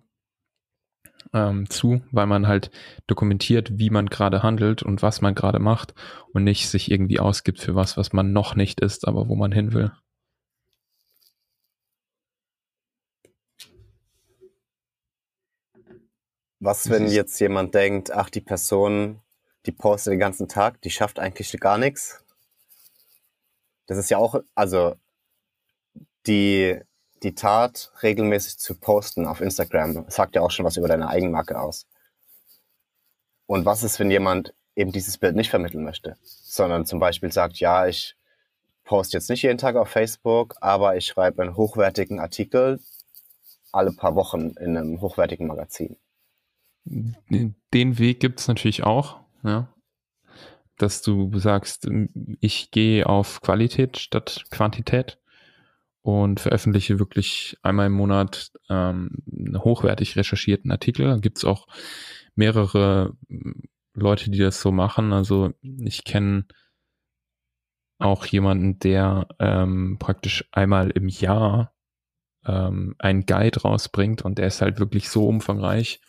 ähm, 1.33 1.69
zu, 1.71 2.03
weil 2.11 2.27
man 2.27 2.47
halt 2.47 2.71
dokumentiert, 3.07 3.79
wie 3.79 3.91
man 3.91 4.07
gerade 4.07 4.43
handelt 4.43 4.83
und 4.83 5.03
was 5.03 5.21
man 5.21 5.35
gerade 5.35 5.59
macht 5.59 5.95
und 6.33 6.45
nicht 6.45 6.69
sich 6.69 6.91
irgendwie 6.91 7.21
ausgibt 7.21 7.61
für 7.61 7.75
was, 7.75 7.97
was 7.97 8.13
man 8.13 8.33
noch 8.33 8.55
nicht 8.55 8.81
ist, 8.81 9.07
aber 9.07 9.29
wo 9.29 9.37
man 9.37 9.53
hin 9.53 9.73
will. 9.73 9.93
Was, 16.63 16.91
wenn 16.91 17.07
jetzt 17.07 17.41
jemand 17.41 17.75
denkt, 17.75 18.11
ach, 18.11 18.29
die 18.29 18.43
Person, 18.43 19.21
die 19.65 19.73
postet 19.73 20.13
den 20.13 20.21
ganzen 20.21 20.47
Tag, 20.47 20.83
die 20.83 20.91
schafft 20.91 21.19
eigentlich 21.19 21.59
gar 21.59 21.79
nichts? 21.79 22.23
Das 23.87 23.97
ist 23.97 24.11
ja 24.11 24.19
auch, 24.19 24.41
also 24.55 24.95
die, 26.27 26.79
die 27.23 27.35
Tat, 27.35 27.93
regelmäßig 28.03 28.59
zu 28.59 28.75
posten 28.75 29.27
auf 29.27 29.41
Instagram, 29.41 30.05
sagt 30.09 30.35
ja 30.35 30.43
auch 30.43 30.51
schon 30.51 30.65
was 30.65 30.77
über 30.77 30.89
deine 30.89 31.09
Eigenmarke 31.09 31.61
aus. 31.61 31.87
Und 33.47 33.65
was 33.65 33.83
ist, 33.83 33.99
wenn 33.99 34.11
jemand 34.11 34.55
eben 34.77 34.93
dieses 34.93 35.19
Bild 35.19 35.37
nicht 35.37 35.51
vermitteln 35.51 35.85
möchte, 35.85 36.17
sondern 36.23 36.87
zum 36.87 37.01
Beispiel 37.01 37.33
sagt, 37.33 37.59
ja, 37.59 37.87
ich 37.87 38.17
poste 38.85 39.17
jetzt 39.17 39.29
nicht 39.29 39.43
jeden 39.43 39.59
Tag 39.59 39.77
auf 39.77 39.89
Facebook, 39.89 40.55
aber 40.61 40.97
ich 40.97 41.07
schreibe 41.07 41.43
einen 41.43 41.57
hochwertigen 41.57 42.21
Artikel 42.21 42.81
alle 43.73 43.93
paar 43.93 44.17
Wochen 44.17 44.51
in 44.59 44.77
einem 44.77 45.01
hochwertigen 45.01 45.47
Magazin 45.47 45.97
den 46.85 47.99
Weg 47.99 48.21
gibt 48.21 48.41
es 48.41 48.49
natürlich 48.49 48.83
auch, 48.85 49.21
ja. 49.43 49.69
Dass 50.77 51.03
du 51.03 51.39
sagst, 51.39 51.89
ich 52.41 52.71
gehe 52.71 53.07
auf 53.07 53.43
Qualität 53.43 53.99
statt 53.99 54.47
Quantität 54.51 55.19
und 56.03 56.41
veröffentliche 56.41 56.99
wirklich 56.99 57.59
einmal 57.63 57.87
im 57.87 57.93
Monat 57.93 58.53
ähm, 58.69 59.11
hochwertig 59.57 60.17
recherchierten 60.17 60.71
Artikel. 60.71 61.07
Da 61.07 61.17
gibt 61.19 61.39
es 61.39 61.45
auch 61.45 61.67
mehrere 62.35 63.17
Leute, 63.95 64.31
die 64.31 64.39
das 64.39 64.61
so 64.61 64.73
machen. 64.73 65.13
Also 65.13 65.53
ich 65.63 66.05
kenne 66.05 66.47
auch 67.99 68.25
jemanden, 68.25 68.79
der 68.79 69.29
ähm, 69.39 69.97
praktisch 69.99 70.49
einmal 70.53 70.91
im 70.91 71.09
Jahr 71.09 71.75
ähm, 72.47 72.95
einen 72.99 73.27
Guide 73.27 73.61
rausbringt 73.61 74.23
und 74.23 74.39
der 74.39 74.47
ist 74.47 74.63
halt 74.63 74.79
wirklich 74.81 75.11
so 75.11 75.27
umfangreich, 75.27 76.01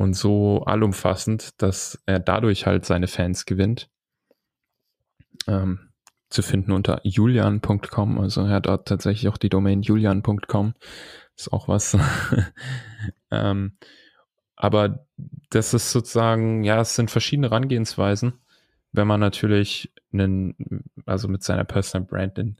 und 0.00 0.14
so 0.14 0.62
allumfassend, 0.64 1.60
dass 1.60 2.02
er 2.06 2.20
dadurch 2.20 2.64
halt 2.64 2.86
seine 2.86 3.06
Fans 3.06 3.44
gewinnt. 3.44 3.90
Ähm, 5.46 5.89
zu 6.30 6.42
finden 6.42 6.72
unter 6.72 7.00
julian.com. 7.04 8.18
Also 8.18 8.42
er 8.42 8.54
hat 8.54 8.66
dort 8.66 8.88
tatsächlich 8.88 9.28
auch 9.28 9.36
die 9.36 9.48
Domain 9.48 9.82
julian.com. 9.82 10.74
Ist 11.36 11.52
auch 11.52 11.68
was. 11.68 11.96
ähm, 13.30 13.76
aber 14.56 15.06
das 15.50 15.74
ist 15.74 15.90
sozusagen, 15.90 16.64
ja, 16.64 16.80
es 16.80 16.94
sind 16.94 17.10
verschiedene 17.10 17.48
Herangehensweisen. 17.48 18.34
Wenn 18.92 19.06
man 19.06 19.20
natürlich 19.20 19.92
einen, 20.12 20.84
also 21.06 21.28
mit 21.28 21.42
seiner 21.42 21.64
Personal 21.64 22.06
Brand 22.06 22.38
einen, 22.38 22.58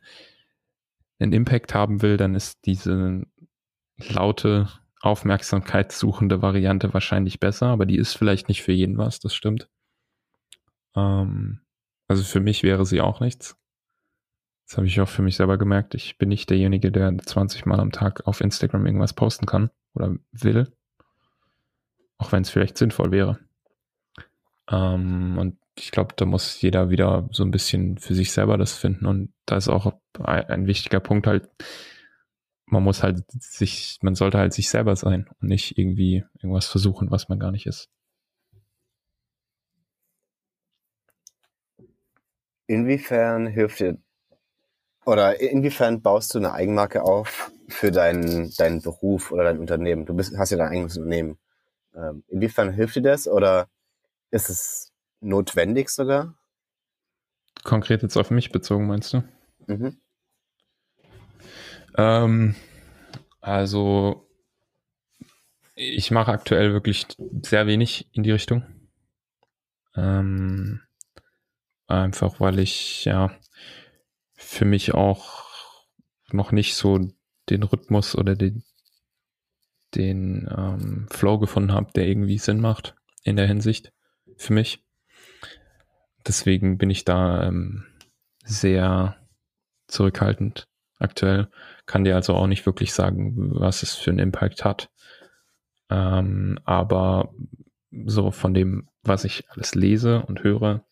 einen 1.18 1.32
Impact 1.32 1.74
haben 1.74 2.02
will, 2.02 2.16
dann 2.16 2.34
ist 2.34 2.64
diese 2.64 3.26
laute 3.98 4.68
aufmerksamkeitssuchende 5.00 6.42
Variante 6.42 6.92
wahrscheinlich 6.92 7.40
besser, 7.40 7.66
aber 7.66 7.86
die 7.86 7.96
ist 7.96 8.14
vielleicht 8.14 8.48
nicht 8.48 8.62
für 8.62 8.72
jeden 8.72 8.98
was, 8.98 9.20
das 9.20 9.34
stimmt. 9.34 9.68
Ähm, 10.96 11.60
also 12.08 12.22
für 12.22 12.40
mich 12.40 12.62
wäre 12.62 12.84
sie 12.84 13.00
auch 13.00 13.20
nichts. 13.20 13.59
Das 14.70 14.76
habe 14.76 14.86
ich 14.86 15.00
auch 15.00 15.08
für 15.08 15.22
mich 15.22 15.34
selber 15.34 15.58
gemerkt. 15.58 15.96
Ich 15.96 16.16
bin 16.16 16.28
nicht 16.28 16.48
derjenige, 16.48 16.92
der 16.92 17.18
20 17.18 17.66
Mal 17.66 17.80
am 17.80 17.90
Tag 17.90 18.28
auf 18.28 18.40
Instagram 18.40 18.86
irgendwas 18.86 19.14
posten 19.14 19.44
kann 19.44 19.70
oder 19.94 20.14
will. 20.30 20.72
Auch 22.18 22.30
wenn 22.30 22.42
es 22.42 22.50
vielleicht 22.50 22.78
sinnvoll 22.78 23.10
wäre. 23.10 23.40
Ähm, 24.68 25.38
und 25.38 25.58
ich 25.74 25.90
glaube, 25.90 26.14
da 26.14 26.24
muss 26.24 26.62
jeder 26.62 26.88
wieder 26.88 27.28
so 27.32 27.42
ein 27.42 27.50
bisschen 27.50 27.98
für 27.98 28.14
sich 28.14 28.30
selber 28.30 28.58
das 28.58 28.78
finden. 28.78 29.06
Und 29.06 29.32
da 29.44 29.56
ist 29.56 29.66
auch 29.66 29.92
ein 30.22 30.68
wichtiger 30.68 31.00
Punkt 31.00 31.26
halt, 31.26 31.50
man 32.64 32.84
muss 32.84 33.02
halt 33.02 33.24
sich, 33.28 33.98
man 34.02 34.14
sollte 34.14 34.38
halt 34.38 34.52
sich 34.52 34.70
selber 34.70 34.94
sein 34.94 35.28
und 35.40 35.48
nicht 35.48 35.78
irgendwie 35.78 36.22
irgendwas 36.36 36.66
versuchen, 36.66 37.10
was 37.10 37.28
man 37.28 37.40
gar 37.40 37.50
nicht 37.50 37.66
ist. 37.66 37.90
Inwiefern 42.68 43.48
hilft 43.48 43.80
dir 43.80 43.98
oder 45.04 45.40
inwiefern 45.40 46.02
baust 46.02 46.34
du 46.34 46.38
eine 46.38 46.52
Eigenmarke 46.52 47.02
auf 47.02 47.50
für 47.68 47.90
deinen, 47.90 48.54
deinen 48.56 48.82
Beruf 48.82 49.32
oder 49.32 49.44
dein 49.44 49.58
Unternehmen? 49.58 50.06
Du 50.06 50.14
bist, 50.14 50.36
hast 50.36 50.50
ja 50.50 50.58
dein 50.58 50.68
eigenes 50.68 50.96
Unternehmen. 50.96 51.38
Ähm, 51.94 52.22
inwiefern 52.28 52.72
hilft 52.72 52.96
dir 52.96 53.02
das 53.02 53.26
oder 53.26 53.68
ist 54.30 54.50
es 54.50 54.92
notwendig 55.20 55.88
sogar? 55.88 56.34
Konkret 57.64 58.02
jetzt 58.02 58.16
auf 58.16 58.30
mich 58.30 58.52
bezogen, 58.52 58.86
meinst 58.86 59.12
du? 59.12 59.22
Mhm. 59.66 60.00
Ähm, 61.96 62.54
also 63.40 64.26
ich 65.74 66.10
mache 66.10 66.32
aktuell 66.32 66.72
wirklich 66.72 67.06
sehr 67.42 67.66
wenig 67.66 68.08
in 68.12 68.22
die 68.22 68.32
Richtung. 68.32 68.64
Ähm, 69.96 70.80
Einfach 71.90 72.38
weil 72.38 72.60
ich 72.60 73.04
ja 73.04 73.32
für 74.50 74.64
mich 74.64 74.94
auch 74.94 75.44
noch 76.32 76.50
nicht 76.50 76.74
so 76.74 76.98
den 77.48 77.62
Rhythmus 77.62 78.16
oder 78.16 78.34
den, 78.34 78.64
den 79.94 80.48
ähm, 80.50 81.06
Flow 81.08 81.38
gefunden 81.38 81.72
habe, 81.72 81.92
der 81.94 82.08
irgendwie 82.08 82.36
Sinn 82.36 82.60
macht 82.60 82.96
in 83.22 83.36
der 83.36 83.46
Hinsicht 83.46 83.92
für 84.36 84.52
mich. 84.52 84.84
Deswegen 86.26 86.78
bin 86.78 86.90
ich 86.90 87.04
da 87.04 87.46
ähm, 87.46 87.86
sehr 88.42 89.24
zurückhaltend 89.86 90.66
aktuell. 90.98 91.48
Kann 91.86 92.02
dir 92.02 92.16
also 92.16 92.34
auch 92.34 92.48
nicht 92.48 92.66
wirklich 92.66 92.92
sagen, 92.92 93.52
was 93.54 93.84
es 93.84 93.94
für 93.94 94.10
einen 94.10 94.18
Impact 94.18 94.64
hat. 94.64 94.90
Ähm, 95.90 96.58
aber 96.64 97.32
so 98.04 98.32
von 98.32 98.52
dem, 98.52 98.88
was 99.02 99.24
ich 99.24 99.48
alles 99.50 99.76
lese 99.76 100.22
und 100.22 100.42
höre, 100.42 100.84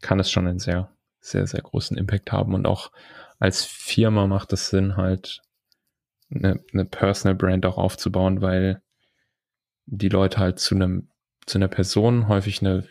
kann 0.00 0.20
es 0.20 0.30
schon 0.30 0.46
einen 0.46 0.60
sehr, 0.60 0.93
sehr, 1.24 1.46
sehr 1.46 1.62
großen 1.62 1.96
Impact 1.96 2.32
haben. 2.32 2.54
Und 2.54 2.66
auch 2.66 2.92
als 3.38 3.64
Firma 3.64 4.26
macht 4.26 4.52
es 4.52 4.68
Sinn, 4.68 4.96
halt 4.96 5.42
eine, 6.30 6.62
eine 6.72 6.84
Personal 6.84 7.34
Brand 7.34 7.64
auch 7.66 7.78
aufzubauen, 7.78 8.42
weil 8.42 8.82
die 9.86 10.08
Leute 10.08 10.38
halt 10.38 10.58
zu 10.58 10.74
einem, 10.74 11.08
zu 11.46 11.58
einer 11.58 11.68
Person 11.68 12.28
häufig 12.28 12.60
eine 12.60 12.86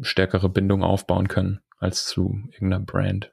stärkere 0.00 0.48
Bindung 0.48 0.82
aufbauen 0.82 1.28
können 1.28 1.60
als 1.78 2.06
zu 2.06 2.38
irgendeiner 2.50 2.84
Brand. 2.84 3.32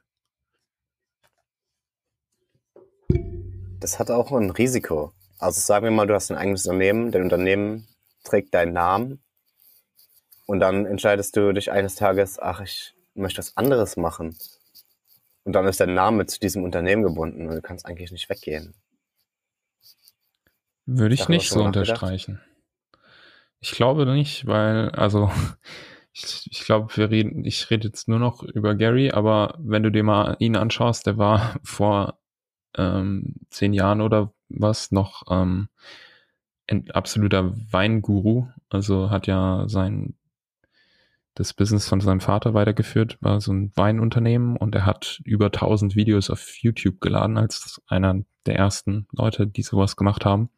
Das 3.80 3.98
hat 3.98 4.10
auch 4.10 4.30
ein 4.32 4.50
Risiko. 4.50 5.12
Also 5.38 5.60
sagen 5.60 5.84
wir 5.84 5.90
mal, 5.90 6.06
du 6.06 6.14
hast 6.14 6.30
ein 6.30 6.36
eigenes 6.36 6.66
Unternehmen, 6.66 7.10
dein 7.10 7.22
Unternehmen 7.22 7.88
trägt 8.24 8.54
deinen 8.54 8.72
Namen 8.72 9.22
und 10.46 10.60
dann 10.60 10.86
entscheidest 10.86 11.36
du 11.36 11.52
dich 11.52 11.70
eines 11.70 11.94
Tages, 11.94 12.38
ach, 12.38 12.60
ich 12.60 12.93
möchte 13.14 13.38
was 13.38 13.56
anderes 13.56 13.96
machen. 13.96 14.36
Und 15.44 15.52
dann 15.52 15.66
ist 15.66 15.80
dein 15.80 15.94
Name 15.94 16.26
zu 16.26 16.40
diesem 16.40 16.64
Unternehmen 16.64 17.02
gebunden 17.02 17.46
und 17.46 17.54
du 17.54 17.62
kannst 17.62 17.86
eigentlich 17.86 18.12
nicht 18.12 18.28
weggehen. 18.28 18.74
Würde 20.86 21.14
ich 21.14 21.20
Darüber 21.20 21.34
nicht 21.34 21.50
so 21.50 21.62
unterstreichen. 21.62 22.40
Ich 23.60 23.72
glaube 23.72 24.06
nicht, 24.06 24.46
weil, 24.46 24.90
also, 24.90 25.30
ich, 26.12 26.48
ich 26.50 26.64
glaube, 26.64 26.94
wir 26.96 27.10
reden, 27.10 27.44
ich 27.44 27.70
rede 27.70 27.88
jetzt 27.88 28.08
nur 28.08 28.18
noch 28.18 28.42
über 28.42 28.74
Gary, 28.74 29.10
aber 29.10 29.54
wenn 29.58 29.82
du 29.82 29.90
dir 29.90 30.02
mal 30.02 30.36
ihn 30.38 30.56
anschaust, 30.56 31.06
der 31.06 31.18
war 31.18 31.58
vor 31.64 32.18
ähm, 32.76 33.34
zehn 33.50 33.72
Jahren 33.72 34.00
oder 34.00 34.32
was 34.48 34.92
noch 34.92 35.22
ähm, 35.30 35.68
ein 36.66 36.90
absoluter 36.90 37.52
Weinguru. 37.70 38.48
Also 38.68 39.10
hat 39.10 39.26
ja 39.26 39.64
sein 39.68 40.14
das 41.34 41.52
Business 41.52 41.88
von 41.88 42.00
seinem 42.00 42.20
Vater 42.20 42.54
weitergeführt, 42.54 43.18
war 43.20 43.40
so 43.40 43.52
ein 43.52 43.72
Weinunternehmen 43.74 44.56
und 44.56 44.74
er 44.74 44.86
hat 44.86 45.20
über 45.24 45.46
1000 45.46 45.96
Videos 45.96 46.30
auf 46.30 46.56
YouTube 46.58 47.00
geladen 47.00 47.38
als 47.38 47.82
einer 47.86 48.22
der 48.46 48.56
ersten 48.56 49.08
Leute, 49.12 49.46
die 49.46 49.62
sowas 49.62 49.96
gemacht 49.96 50.24
haben. 50.24 50.50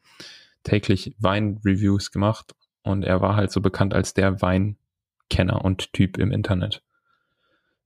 Täglich 0.65 1.15
Weinreviews 1.19 2.11
gemacht 2.11 2.55
und 2.83 3.05
er 3.05 3.21
war 3.21 3.37
halt 3.37 3.53
so 3.53 3.61
bekannt 3.61 3.95
als 3.95 4.13
der 4.13 4.43
Weinkenner 4.43 5.65
und 5.65 5.93
Typ 5.93 6.19
im 6.19 6.31
Internet. 6.31 6.83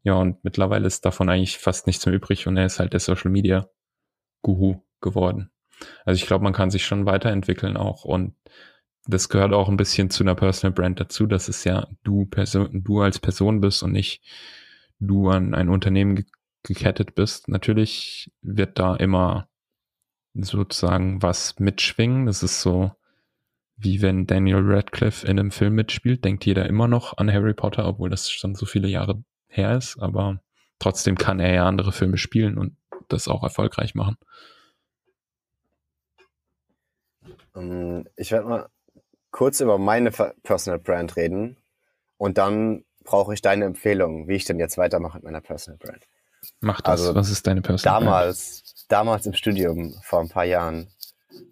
Ja, 0.03 0.15
und 0.15 0.43
mittlerweile 0.43 0.87
ist 0.87 1.05
davon 1.05 1.29
eigentlich 1.29 1.59
fast 1.59 1.87
nichts 1.87 2.07
mehr 2.07 2.15
übrig 2.15 2.47
und 2.47 2.57
er 2.57 2.67
ist 2.67 2.81
halt 2.81 2.93
der 2.93 3.01
Social 3.01 3.31
Media 3.31 3.69
Guru 4.43 4.83
geworden. 5.01 5.51
Also 6.05 6.17
ich 6.17 6.27
glaube, 6.27 6.43
man 6.43 6.53
kann 6.53 6.71
sich 6.71 6.85
schon 6.85 7.07
weiterentwickeln 7.07 7.77
auch 7.77 8.05
und 8.05 8.35
das 9.07 9.29
gehört 9.29 9.53
auch 9.53 9.69
ein 9.69 9.77
bisschen 9.77 10.11
zu 10.11 10.25
einer 10.25 10.35
Personal 10.35 10.75
Brand 10.75 11.01
dazu, 11.01 11.27
dass 11.27 11.49
es 11.49 11.65
ja 11.65 11.89
du 12.05 12.27
Person, 12.27 12.83
du 12.85 13.01
als 13.01 13.19
Person 13.19 13.61
bist 13.61 13.83
und 13.83 13.93
nicht 13.93 14.23
du 14.99 15.29
an 15.31 15.55
ein 15.55 15.69
Unternehmen 15.69 16.17
ge 16.17 16.25
gekettet 16.63 17.15
bist. 17.15 17.49
Natürlich 17.49 18.31
wird 18.43 18.79
da 18.79 18.95
immer 18.95 19.49
sozusagen 20.35 21.23
was 21.23 21.59
mitschwingen. 21.59 22.27
Das 22.27 22.43
ist 22.43 22.61
so, 22.61 22.93
wie 23.77 24.03
wenn 24.03 24.27
Daniel 24.27 24.61
Radcliffe 24.61 25.27
in 25.27 25.39
einem 25.39 25.53
Film 25.53 25.75
mitspielt, 25.75 26.23
denkt 26.23 26.45
jeder 26.45 26.67
immer 26.67 26.87
noch 26.87 27.17
an 27.17 27.33
Harry 27.33 27.55
Potter, 27.55 27.87
obwohl 27.87 28.11
das 28.11 28.31
schon 28.31 28.55
so 28.55 28.67
viele 28.67 28.89
Jahre 28.89 29.25
her 29.49 29.75
ist, 29.75 29.99
aber 29.99 30.43
trotzdem 30.79 31.17
kann 31.17 31.41
er 31.41 31.55
ja 31.55 31.67
andere 31.67 31.93
Filme 31.93 32.19
spielen 32.19 32.59
und 32.59 32.77
das 33.09 33.27
auch 33.27 33.43
erfolgreich 33.43 33.95
machen. 33.95 34.19
Ähm, 37.57 38.07
ich 38.17 38.33
werde 38.33 38.49
mal 38.49 38.69
kurz 39.31 39.61
über 39.61 39.79
meine 39.79 40.11
Personal 40.11 40.79
Brand 40.79 41.17
reden 41.17 41.57
und 42.17 42.39
dann 42.39 42.85
brauche 43.05 43.35
ich 43.35 43.43
deine 43.43 43.65
Empfehlung, 43.65 44.29
wie 44.29 44.35
ich 44.35 44.45
denn 44.45 44.59
jetzt 44.59 44.79
weitermache 44.79 45.19
mit 45.19 45.25
meiner 45.25 45.41
Personal 45.41 45.79
Brand. 45.79 46.07
Mach 46.61 46.81
das. 46.81 47.01
Also, 47.01 47.15
Was 47.15 47.31
ist 47.31 47.47
deine 47.47 47.63
Personal 47.63 48.01
damals, 48.01 48.63
Brand? 48.63 48.93
Damals 48.93 49.27
im 49.27 49.35
Studium, 49.35 49.95
vor 50.03 50.21
ein 50.21 50.29
paar 50.29 50.45
Jahren, 50.45 50.89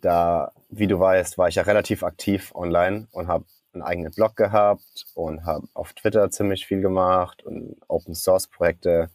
da, 0.00 0.52
wie 0.68 0.86
du 0.86 0.98
weißt, 0.98 1.38
war 1.38 1.48
ich 1.48 1.56
ja 1.56 1.62
relativ 1.62 2.02
aktiv 2.02 2.52
online 2.54 3.08
und 3.12 3.28
habe 3.28 3.44
einen 3.72 3.82
eigenen 3.82 4.12
Blog 4.12 4.36
gehabt 4.36 5.06
und 5.14 5.44
habe 5.44 5.68
auf 5.74 5.92
Twitter 5.92 6.30
ziemlich 6.30 6.66
viel 6.66 6.80
gemacht 6.80 7.44
und 7.44 7.76
Open 7.86 8.14
Source 8.14 8.48
Projekte. 8.48 9.10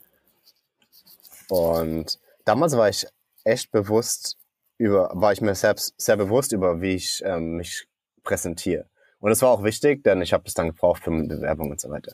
Und 1.49 2.19
damals 2.45 2.77
war 2.77 2.89
ich 2.89 3.07
echt 3.43 3.71
bewusst 3.71 4.37
über, 4.77 5.11
war 5.13 5.33
ich 5.33 5.41
mir 5.41 5.55
selbst 5.55 5.93
sehr 5.97 6.17
bewusst 6.17 6.51
über, 6.51 6.81
wie 6.81 6.95
ich 6.95 7.21
ähm, 7.25 7.57
mich 7.57 7.87
präsentiere. 8.23 8.85
Und 9.19 9.29
das 9.29 9.41
war 9.41 9.51
auch 9.51 9.63
wichtig, 9.63 10.03
denn 10.03 10.21
ich 10.21 10.33
habe 10.33 10.43
es 10.47 10.53
dann 10.53 10.67
gebraucht 10.67 11.03
für 11.03 11.11
meine 11.11 11.27
Bewerbung 11.27 11.71
und 11.71 11.79
so 11.79 11.89
weiter. 11.89 12.13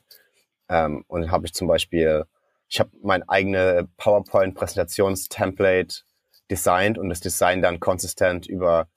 Ähm, 0.70 1.04
und 1.08 1.32
habe 1.32 1.48
ich 1.48 1.54
zum 1.54 1.68
Beispiel, 1.68 2.26
ich 2.68 2.80
habe 2.80 2.92
mein 3.02 3.28
eigene 3.28 3.88
PowerPoint-Präsentationstemplate 3.98 6.04
designt 6.52 6.98
und 6.98 7.10
das 7.10 7.20
Design 7.20 7.62
dann 7.62 7.80
konsistent 7.80 8.48
über 8.48 8.88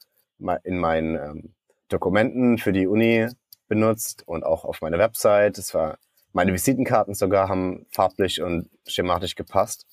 in 0.64 0.78
meinen 0.78 1.16
ähm, 1.16 1.54
Dokumenten 1.88 2.58
für 2.58 2.72
die 2.72 2.86
Uni 2.86 3.28
benutzt 3.68 4.26
und 4.26 4.44
auch 4.44 4.64
auf 4.64 4.80
meiner 4.80 4.98
Website. 4.98 5.56
Das 5.56 5.72
war 5.72 5.98
meine 6.32 6.52
Visitenkarten 6.52 7.14
sogar 7.14 7.48
haben 7.48 7.86
farblich 7.90 8.42
und 8.42 8.68
schematisch 8.86 9.34
gepasst. 9.34 9.86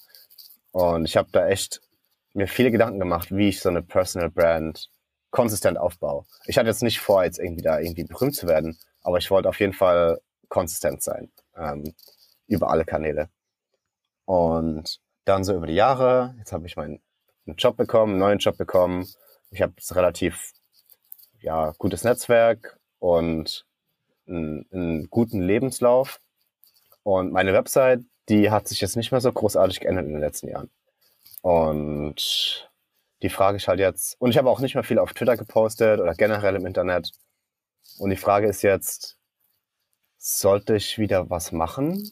Und 0.72 1.06
ich 1.06 1.18
habe 1.18 1.30
da 1.32 1.48
echt 1.48 1.82
mir 2.34 2.48
viele 2.48 2.72
Gedanken 2.72 3.00
gemacht, 3.00 3.36
wie 3.36 3.50
ich 3.50 3.60
so 3.60 3.70
eine 3.70 3.82
Personal 3.82 4.30
Brand 4.30 4.90
konsistent 5.32 5.78
aufbaue. 5.78 6.26
Ich 6.46 6.58
hatte 6.58 6.70
jetzt 6.70 6.84
nicht 6.84 7.00
vor, 7.00 7.24
jetzt 7.24 7.39
irgendwie 7.39 7.62
da 7.62 7.80
irgendwie 7.80 8.04
berühmt 8.04 8.36
zu 8.36 8.48
werden, 8.48 8.78
aber 9.02 9.18
ich 9.18 9.30
wollte 9.32 9.50
auf 9.50 9.60
jeden 9.60 9.74
Fall 9.74 10.20
konsistent 10.48 11.04
sein 11.04 11.32
ähm, 11.56 11.94
über 12.48 12.70
alle 12.70 12.86
Kanäle. 12.86 13.30
Und 14.26 15.00
dann 15.26 15.44
so 15.44 15.56
über 15.56 15.68
die 15.68 15.74
Jahre, 15.74 16.36
jetzt 16.39 16.52
habe 16.52 16.65
ich 16.65 16.76
meinen 16.76 17.02
Job 17.58 17.78
bekommen, 17.78 18.13
einen 18.13 18.20
neuen 18.20 18.39
Job 18.39 18.58
bekommen. 18.58 19.08
Ich 19.52 19.62
habe 19.62 19.74
relativ 19.92 20.54
ja, 21.42 21.74
gutes 21.78 22.04
Netzwerk 22.04 22.80
und 23.00 23.65
einen, 24.28 24.68
einen 24.72 25.10
guten 25.10 25.42
Lebenslauf. 25.42 26.20
Und 27.04 27.32
meine 27.32 27.54
Website, 27.54 28.02
die 28.28 28.52
hat 28.52 28.68
sich 28.68 28.82
jetzt 28.82 28.96
nicht 28.96 29.12
mehr 29.12 29.22
so 29.22 29.32
großartig 29.32 29.80
geändert 29.80 30.06
in 30.06 30.13
den 30.13 30.22
letzten 30.22 30.48
Jahren. 30.50 30.70
Und 31.42 32.69
die 33.22 33.30
Frage 33.30 33.58
ist 33.58 33.68
halt 33.68 33.80
jetzt, 33.80 34.20
und 34.20 34.30
ich 34.30 34.38
habe 34.38 34.50
auch 34.50 34.60
nicht 34.60 34.76
mehr 34.76 34.84
viel 34.84 35.00
auf 35.00 35.14
Twitter 35.14 35.38
gepostet 35.38 36.00
oder 36.00 36.14
generell 36.14 36.56
im 36.56 36.66
Internet. 36.66 37.12
Und 37.98 38.12
die 38.12 38.16
Frage 38.16 38.48
ist 38.48 38.62
jetzt, 38.62 39.18
sollte 40.18 40.76
ich 40.76 40.98
wieder 40.98 41.30
was 41.30 41.52
machen? 41.52 42.12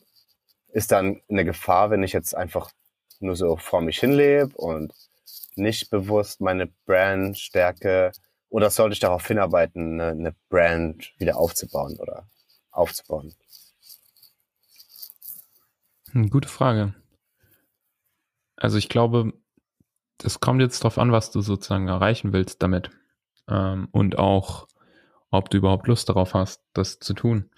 Ist 0.70 0.92
dann 0.92 1.22
eine 1.30 1.46
Gefahr, 1.46 1.90
wenn 1.90 2.04
ich 2.04 2.14
jetzt 2.14 2.36
einfach 2.36 2.72
nur 3.20 3.36
so 3.36 3.58
vor 3.58 3.82
mich 3.82 4.00
hinlebe 4.00 4.56
und 4.58 4.94
nicht 5.56 5.90
bewusst 5.90 6.42
meine 6.42 6.68
Brand 6.86 7.38
stärke? 7.38 8.12
Oder 8.50 8.70
sollte 8.70 8.94
ich 8.94 9.00
darauf 9.00 9.26
hinarbeiten, 9.28 10.00
eine, 10.00 10.12
eine 10.12 10.36
Brand 10.50 11.14
wieder 11.18 11.38
aufzubauen 11.38 11.98
oder 12.00 12.30
aufzubauen? 12.72 13.34
Hm, 16.12 16.30
gute 16.30 16.48
Frage. 16.48 16.94
Also 18.56 18.78
ich 18.78 18.90
glaube, 18.90 19.34
das 20.18 20.40
kommt 20.40 20.62
jetzt 20.62 20.84
darauf 20.84 20.98
an, 20.98 21.12
was 21.12 21.32
du 21.32 21.42
sozusagen 21.42 21.88
erreichen 21.88 22.34
willst 22.34 22.62
damit. 22.62 22.90
Ähm, 23.48 23.88
und 23.92 24.18
auch, 24.18 24.68
ob 25.30 25.50
du 25.50 25.58
überhaupt 25.58 25.88
Lust 25.88 26.10
darauf 26.10 26.34
hast, 26.34 26.64
das 26.74 27.00
zu 27.00 27.14
tun. 27.14 27.50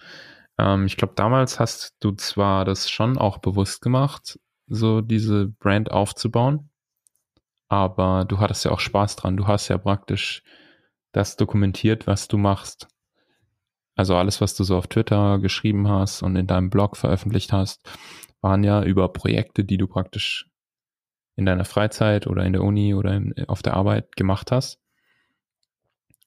Ähm, 0.58 0.86
ich 0.86 0.96
glaube, 0.96 1.14
damals 1.16 1.58
hast 1.58 1.96
du 2.00 2.12
zwar 2.12 2.64
das 2.64 2.90
schon 2.90 3.18
auch 3.18 3.38
bewusst 3.38 3.80
gemacht, 3.80 4.38
so 4.66 5.00
diese 5.00 5.48
Brand 5.48 5.90
aufzubauen, 5.90 6.70
aber 7.68 8.24
du 8.24 8.38
hattest 8.38 8.64
ja 8.64 8.72
auch 8.72 8.80
Spaß 8.80 9.16
dran. 9.16 9.36
Du 9.36 9.46
hast 9.46 9.68
ja 9.68 9.78
praktisch 9.78 10.42
das 11.12 11.36
dokumentiert, 11.36 12.06
was 12.06 12.28
du 12.28 12.36
machst. 12.36 12.88
Also 13.96 14.16
alles, 14.16 14.40
was 14.40 14.54
du 14.54 14.64
so 14.64 14.76
auf 14.76 14.86
Twitter 14.86 15.38
geschrieben 15.38 15.88
hast 15.88 16.22
und 16.22 16.36
in 16.36 16.46
deinem 16.46 16.70
Blog 16.70 16.96
veröffentlicht 16.96 17.52
hast, 17.52 17.88
waren 18.40 18.64
ja 18.64 18.82
über 18.82 19.12
Projekte, 19.12 19.64
die 19.64 19.76
du 19.76 19.86
praktisch 19.86 20.49
in 21.40 21.46
deiner 21.46 21.64
Freizeit 21.64 22.28
oder 22.28 22.44
in 22.44 22.52
der 22.52 22.62
Uni 22.62 22.94
oder 22.94 23.12
in, 23.14 23.34
auf 23.48 23.62
der 23.62 23.74
Arbeit 23.74 24.14
gemacht 24.14 24.52
hast 24.52 24.78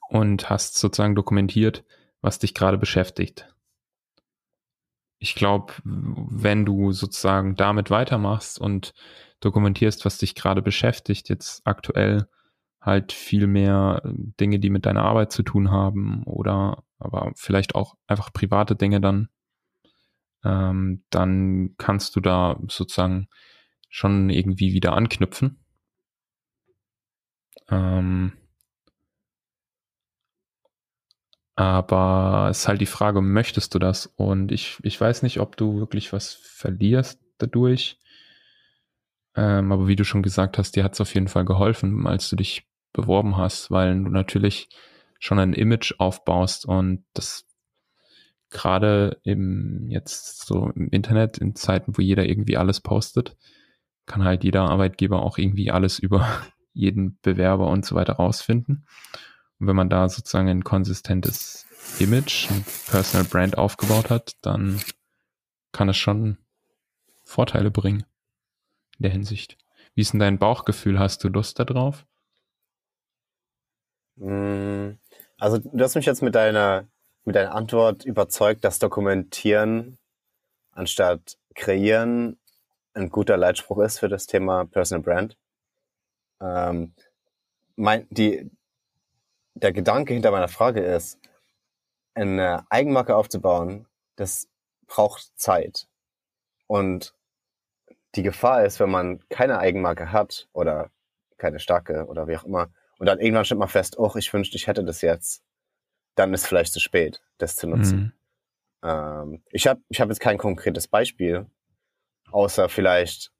und 0.10 0.50
hast 0.50 0.78
sozusagen 0.78 1.16
dokumentiert, 1.16 1.86
was 2.22 2.40
dich 2.40 2.54
gerade 2.54 2.78
beschäftigt. 2.78 3.48
ich 5.24 5.36
glaube, 5.36 5.72
wenn 5.86 6.66
du 6.66 6.92
sozusagen 6.92 7.56
damit 7.56 7.90
weitermachst 7.90 8.60
und 8.60 8.94
dokumentierst, 9.40 10.04
was 10.04 10.18
dich 10.18 10.36
gerade 10.36 10.62
beschäftigt, 10.62 11.30
jetzt 11.30 11.62
aktuell 11.66 12.28
halt 12.82 13.14
viel 13.14 13.48
mehr 13.48 14.02
Dinge, 14.04 14.60
die 14.60 14.70
mit 14.70 14.86
deiner 14.86 15.04
Arbeit 15.04 15.32
zu 15.32 15.42
tun 15.42 15.72
haben 15.72 16.24
oder 16.26 16.84
aber 17.00 17.32
vielleicht 17.36 17.74
auch 17.74 17.96
einfach 18.06 18.34
private 18.34 18.76
Dinge 18.76 19.00
dann, 19.00 19.30
ähm, 20.44 21.06
dann 21.10 21.76
kannst 21.78 22.18
du 22.18 22.20
da 22.20 22.60
sozusagen 22.68 23.30
schon 23.94 24.32
irgendwie 24.32 24.74
wieder 24.74 24.94
anknüpfen. 24.94 25.60
Ähm, 27.70 28.34
aber 31.56 32.48
es 32.50 32.62
ist 32.62 32.68
halt 32.68 32.82
die 32.82 32.88
Frage, 32.88 33.22
möchtest 33.22 33.76
du 33.76 33.80
das? 33.80 34.08
Und 34.08 34.52
ich, 34.52 34.80
ich 34.82 35.00
weiß 35.00 35.22
nicht, 35.22 35.40
ob 35.40 35.58
du 35.58 35.78
wirklich 35.78 36.12
was 36.12 36.34
verlierst 36.34 37.22
dadurch. 37.38 38.00
Ähm, 39.36 39.72
aber 39.72 39.88
wie 39.88 39.96
du 39.96 40.04
schon 40.04 40.24
gesagt 40.24 40.58
hast, 40.58 40.76
dir 40.76 40.84
hat 40.84 40.94
es 40.94 41.02
auf 41.02 41.14
jeden 41.14 41.28
Fall 41.28 41.46
geholfen, 41.46 42.08
als 42.08 42.28
du 42.30 42.36
dich 42.36 42.68
beworben 42.94 43.38
hast, 43.38 43.70
weil 43.70 43.94
du 43.94 44.10
natürlich 44.10 44.70
schon 45.20 45.38
ein 45.38 45.54
Image 45.54 45.94
aufbaust 46.00 46.66
und 46.66 47.06
das 47.14 47.46
gerade 48.50 49.20
im 49.24 49.88
jetzt 49.92 50.48
so 50.48 50.72
im 50.76 50.90
Internet 50.90 51.38
in 51.38 51.56
Zeiten, 51.56 51.96
wo 51.96 52.02
jeder 52.02 52.26
irgendwie 52.26 52.58
alles 52.58 52.82
postet, 52.82 53.38
kann 54.06 54.24
halt 54.24 54.44
jeder 54.44 54.64
Arbeitgeber 54.64 55.24
auch 55.24 55.38
irgendwie 55.38 55.72
alles 55.72 56.00
über 56.00 56.28
jeden 56.74 57.20
Bewerber 57.22 57.68
und 57.68 57.86
so 57.86 57.96
weiter 57.96 58.14
rausfinden. 58.14 58.86
Und 59.60 59.68
wenn 59.68 59.76
man 59.76 59.90
da 59.90 60.10
sozusagen 60.10 60.50
ein 60.50 60.64
konsistentes 60.64 61.66
Image, 62.00 62.50
ein 62.50 62.66
Personal 62.88 63.26
Brand 63.26 63.58
aufgebaut 63.58 64.10
hat, 64.10 64.34
dann 64.42 64.82
kann 65.72 65.90
es 65.90 65.98
schon 65.98 66.38
Vorteile 67.24 67.72
bringen 67.72 68.06
in 68.98 69.04
der 69.04 69.12
Hinsicht. 69.12 69.58
Wie 69.96 70.02
ist 70.02 70.14
denn 70.14 70.20
dein 70.20 70.40
Bauchgefühl? 70.40 71.00
Hast 71.00 71.24
du 71.24 71.30
Lust 71.30 71.60
darauf? 71.60 72.06
Mm, 74.16 74.92
also 75.38 75.60
du 75.60 75.84
hast 75.84 75.96
mich 75.96 76.06
jetzt 76.06 76.22
mit 76.22 76.36
deiner, 76.36 76.88
mit 77.26 77.36
deiner 77.36 77.54
Antwort 77.54 78.06
überzeugt, 78.06 78.64
dass 78.64 78.80
Dokumentieren 78.80 79.98
anstatt 80.72 81.38
Kreieren 81.56 82.38
ein 82.94 83.10
guter 83.10 83.38
Leitspruch 83.38 83.80
ist 83.80 84.00
für 84.00 84.10
das 84.10 84.28
Thema 84.28 84.66
Personal 84.66 85.04
Brand. 85.04 85.38
Ähm, 86.42 86.94
mein, 87.76 88.08
die, 88.10 88.50
der 89.56 89.72
Gedanke 89.72 90.14
hinter 90.14 90.32
meiner 90.32 90.48
Frage 90.48 90.82
ist, 90.82 91.20
eine 92.14 92.66
Eigenmarke 92.70 93.16
aufzubauen, 93.16 93.88
das 94.16 94.48
braucht 94.86 95.32
Zeit. 95.36 95.88
Und 96.68 97.16
die 98.16 98.24
Gefahr 98.24 98.64
ist, 98.64 98.80
wenn 98.80 98.92
man 98.92 99.28
keine 99.30 99.58
Eigenmarke 99.58 100.12
hat 100.12 100.48
oder 100.54 100.92
keine 101.38 101.60
starke 101.60 102.06
oder 102.06 102.28
wie 102.28 102.38
auch 102.38 102.44
immer, 102.44 102.70
und 103.00 103.08
dann 103.08 103.20
irgendwann 103.20 103.44
stellt 103.44 103.60
man 103.60 103.70
fest, 103.70 103.98
oh, 103.98 104.12
ich 104.16 104.32
wünschte, 104.32 104.56
ich 104.56 104.68
hätte 104.68 104.84
das 104.84 105.02
jetzt, 105.02 105.44
dann 106.16 106.34
ist 106.34 106.46
vielleicht 106.46 106.74
zu 106.74 106.80
spät, 106.80 107.24
das 107.38 107.56
zu 107.56 107.68
nutzen. 107.68 107.98
Mhm. 107.98 108.14
Ähm, 108.84 109.44
ich 109.50 109.68
habe 109.68 109.82
ich 109.90 110.00
hab 110.00 110.10
jetzt 110.10 110.20
kein 110.20 110.38
konkretes 110.38 110.88
Beispiel, 110.88 111.48
außer 112.34 112.70
vielleicht, 112.70 113.32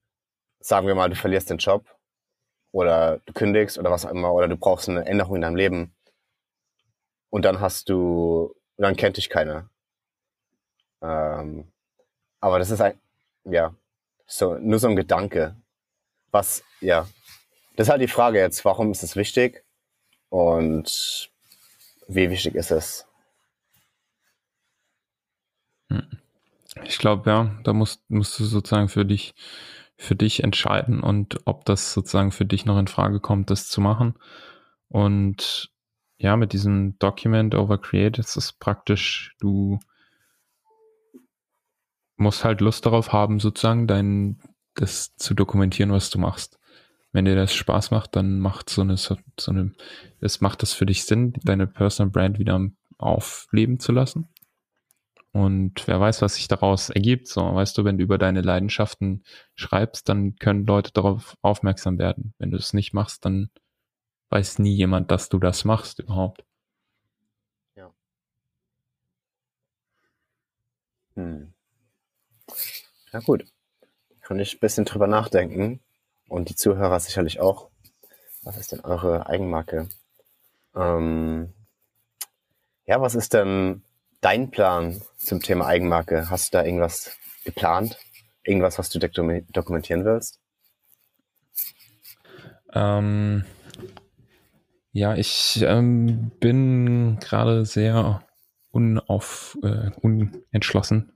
sagen 0.60 0.88
wir 0.88 0.96
mal, 0.96 1.10
du 1.10 1.16
verlierst 1.16 1.50
den 1.50 1.58
Job 1.58 1.86
oder 2.72 3.20
du 3.26 3.34
kündigst 3.34 3.78
oder 3.78 3.92
was 3.92 4.06
auch 4.06 4.12
immer, 4.12 4.34
oder 4.34 4.48
du 4.48 4.58
brauchst 4.58 4.90
eine 4.90 5.06
Änderung 5.06 5.36
in 5.36 5.42
deinem 5.42 5.56
Leben 5.56 5.96
und 7.30 7.44
dann 7.46 7.60
hast 7.60 7.90
du, 7.90 8.56
dann 8.78 8.96
kennt 8.96 9.18
dich 9.18 9.30
keiner. 9.30 9.70
Ähm, 11.02 11.72
aber 12.40 12.60
das 12.60 12.70
ist 12.70 12.82
ein, 12.82 13.00
ja, 13.46 13.74
so, 14.26 14.56
nur 14.56 14.80
so 14.80 14.88
ein 14.88 14.96
Gedanke. 14.96 15.56
Was, 16.32 16.64
ja, 16.82 17.08
das 17.76 17.88
ist 17.88 17.92
halt 17.92 18.02
die 18.02 18.08
Frage 18.08 18.40
jetzt, 18.40 18.66
warum 18.66 18.92
ist 18.92 19.04
es 19.04 19.16
wichtig 19.16 19.64
und 20.30 21.32
wie 22.08 22.30
wichtig 22.30 22.56
ist 22.56 22.72
es? 22.72 23.08
Ich 26.86 26.98
glaube, 26.98 27.30
ja, 27.30 27.52
da 27.64 27.74
musst, 27.74 28.10
musst 28.10 28.40
du 28.40 28.46
sozusagen 28.46 28.90
für 28.90 29.06
dich, 29.06 29.34
für 29.98 30.16
dich 30.16 30.44
entscheiden 30.44 31.02
und 31.02 31.38
ob 31.46 31.66
das 31.66 31.94
sozusagen 31.94 32.32
für 32.32 32.46
dich 32.46 32.66
noch 32.66 32.78
in 32.78 32.88
Frage 32.88 33.20
kommt, 33.20 33.50
das 33.50 33.70
zu 33.70 33.82
machen. 33.82 34.16
Und 34.90 35.72
ja, 36.18 36.38
mit 36.38 36.54
diesem 36.54 36.98
Document 37.00 37.56
over 37.56 37.78
Create 37.78 38.20
ist 38.20 38.36
es 38.38 38.54
praktisch, 38.54 39.36
du 39.40 39.80
musst 42.16 42.44
halt 42.44 42.62
Lust 42.62 42.86
darauf 42.86 43.12
haben, 43.12 43.40
sozusagen 43.40 43.88
dein, 43.88 44.40
das 44.76 45.16
zu 45.16 45.34
dokumentieren, 45.34 45.92
was 45.92 46.10
du 46.10 46.20
machst. 46.20 46.60
Wenn 47.12 47.26
dir 47.26 47.36
das 47.36 47.54
Spaß 47.54 47.92
macht, 47.92 48.16
dann 48.16 48.40
macht 48.40 48.70
so 48.70 48.82
eine, 48.82 48.98
so 48.98 49.16
eine, 49.48 49.74
es 50.20 50.42
macht 50.42 50.62
das 50.62 50.74
für 50.74 50.86
dich 50.86 51.06
Sinn, 51.06 51.34
deine 51.44 51.68
Personal 51.68 52.12
Brand 52.12 52.40
wieder 52.40 52.60
aufleben 52.98 53.80
zu 53.80 53.92
lassen. 53.92 54.30
Und 55.34 55.88
wer 55.88 56.00
weiß, 56.00 56.22
was 56.22 56.36
sich 56.36 56.48
daraus 56.48 56.92
ergibt. 56.92 57.28
So, 57.28 57.42
weißt 57.42 57.76
du, 57.78 57.84
wenn 57.84 57.98
du 57.98 58.04
über 58.04 58.20
deine 58.20 58.42
Leidenschaften 58.42 59.24
schreibst, 59.56 60.08
dann 60.08 60.36
können 60.36 60.66
Leute 60.66 60.92
darauf 60.94 61.36
aufmerksam 61.42 61.98
werden. 61.98 62.36
Wenn 62.38 62.52
du 62.52 62.58
es 62.58 62.74
nicht 62.74 62.94
machst, 62.94 63.26
dann 63.26 63.50
weiß 64.30 64.60
nie 64.60 64.76
jemand, 64.76 65.10
dass 65.10 65.30
du 65.30 65.40
das 65.40 65.66
machst 65.66 66.00
überhaupt. 66.00 66.46
Ja. 67.76 67.92
Hm. 71.16 71.54
Ja 73.12 73.20
gut. 73.20 73.46
Kann 74.22 74.40
ich 74.40 74.56
ein 74.56 74.60
bisschen 74.60 74.86
drüber 74.86 75.08
nachdenken. 75.08 75.80
Und 76.30 76.50
die 76.50 76.56
Zuhörer 76.56 77.00
sicherlich 77.00 77.40
auch. 77.40 77.70
Was 78.44 78.58
ist 78.58 78.72
denn 78.72 78.82
eure 78.82 79.28
Eigenmarke? 79.28 79.90
Ähm, 80.76 81.54
ja, 82.86 83.02
was 83.02 83.16
ist 83.16 83.34
denn 83.34 83.84
dein 84.24 84.50
Plan 84.50 85.02
zum 85.18 85.42
Thema 85.42 85.68
Eigenmarke? 85.68 86.30
Hast 86.30 86.54
du 86.54 86.58
da 86.58 86.66
irgendwas 86.66 87.18
geplant? 87.44 88.00
Irgendwas, 88.44 88.80
was 88.80 88.90
du 88.90 89.00
dokumentieren 89.00 90.06
willst? 90.06 90.40
Ähm, 92.74 93.46
ja, 94.92 95.16
ich 95.16 95.62
ähm, 95.62 96.32
bin 96.40 97.20
gerade 97.20 97.66
sehr 97.66 98.24
unauf, 98.72 99.58
äh, 99.62 99.92
unentschlossen, 100.02 101.14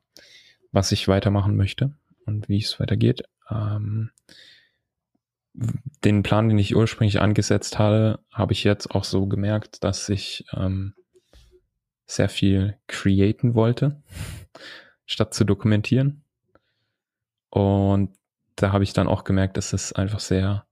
was 0.71 0.91
ich 0.91 1.07
weitermachen 1.07 1.55
möchte 1.55 1.93
und 2.25 2.49
wie 2.49 2.59
es 2.59 2.79
weitergeht. 2.79 3.23
Ähm, 3.49 4.11
den 6.03 6.21
Plan, 6.21 6.49
den 6.49 6.59
ich 6.59 6.75
ursprünglich 6.75 7.19
angesetzt 7.19 7.79
hatte, 7.79 8.19
habe 8.31 8.53
ich 8.53 8.63
jetzt 8.63 8.91
auch 8.91 9.03
so 9.03 9.25
gemerkt, 9.25 9.83
dass 9.83 10.07
ich 10.09 10.45
ähm, 10.55 10.93
sehr 12.07 12.29
viel 12.29 12.77
createn 12.87 13.53
wollte, 13.53 14.01
statt 15.05 15.33
zu 15.33 15.43
dokumentieren. 15.43 16.23
Und 17.49 18.15
da 18.55 18.71
habe 18.71 18.83
ich 18.83 18.93
dann 18.93 19.07
auch 19.07 19.23
gemerkt, 19.23 19.57
dass 19.57 19.73
es 19.73 19.93
einfach 19.93 20.19
sehr 20.19 20.65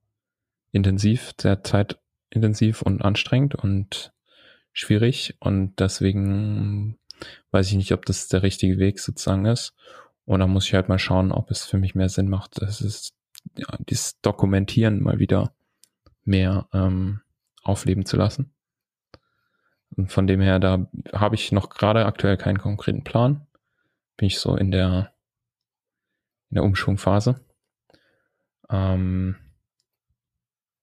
intensiv, 0.71 1.33
sehr 1.39 1.63
Zeit 1.63 1.99
intensiv 2.29 2.81
und 2.81 3.01
anstrengend 3.03 3.55
und 3.55 4.11
schwierig 4.73 5.35
und 5.39 5.79
deswegen 5.79 6.97
weiß 7.51 7.67
ich 7.67 7.75
nicht, 7.75 7.93
ob 7.93 8.05
das 8.05 8.27
der 8.27 8.43
richtige 8.43 8.77
Weg 8.77 8.99
sozusagen 8.99 9.45
ist. 9.45 9.73
Und 10.25 10.39
dann 10.39 10.49
muss 10.49 10.65
ich 10.65 10.73
halt 10.73 10.89
mal 10.89 10.99
schauen, 10.99 11.31
ob 11.31 11.51
es 11.51 11.65
für 11.65 11.77
mich 11.77 11.95
mehr 11.95 12.09
Sinn 12.09 12.27
macht, 12.27 12.61
das 12.61 12.81
ist 12.81 13.13
ja, 13.57 13.67
dieses 13.87 14.19
Dokumentieren 14.21 15.01
mal 15.01 15.19
wieder 15.19 15.53
mehr 16.23 16.67
ähm, 16.73 17.21
aufleben 17.63 18.05
zu 18.05 18.17
lassen. 18.17 18.54
Und 19.97 20.11
von 20.11 20.27
dem 20.27 20.41
her, 20.41 20.59
da 20.59 20.87
habe 21.13 21.35
ich 21.35 21.51
noch 21.51 21.69
gerade 21.69 22.05
aktuell 22.05 22.37
keinen 22.37 22.57
konkreten 22.57 23.03
Plan. 23.03 23.47
Bin 24.17 24.27
ich 24.27 24.39
so 24.39 24.55
in 24.55 24.71
der 24.71 25.13
in 26.49 26.55
der 26.55 26.63
Umschwungphase. 26.63 27.41
Ähm, 28.69 29.35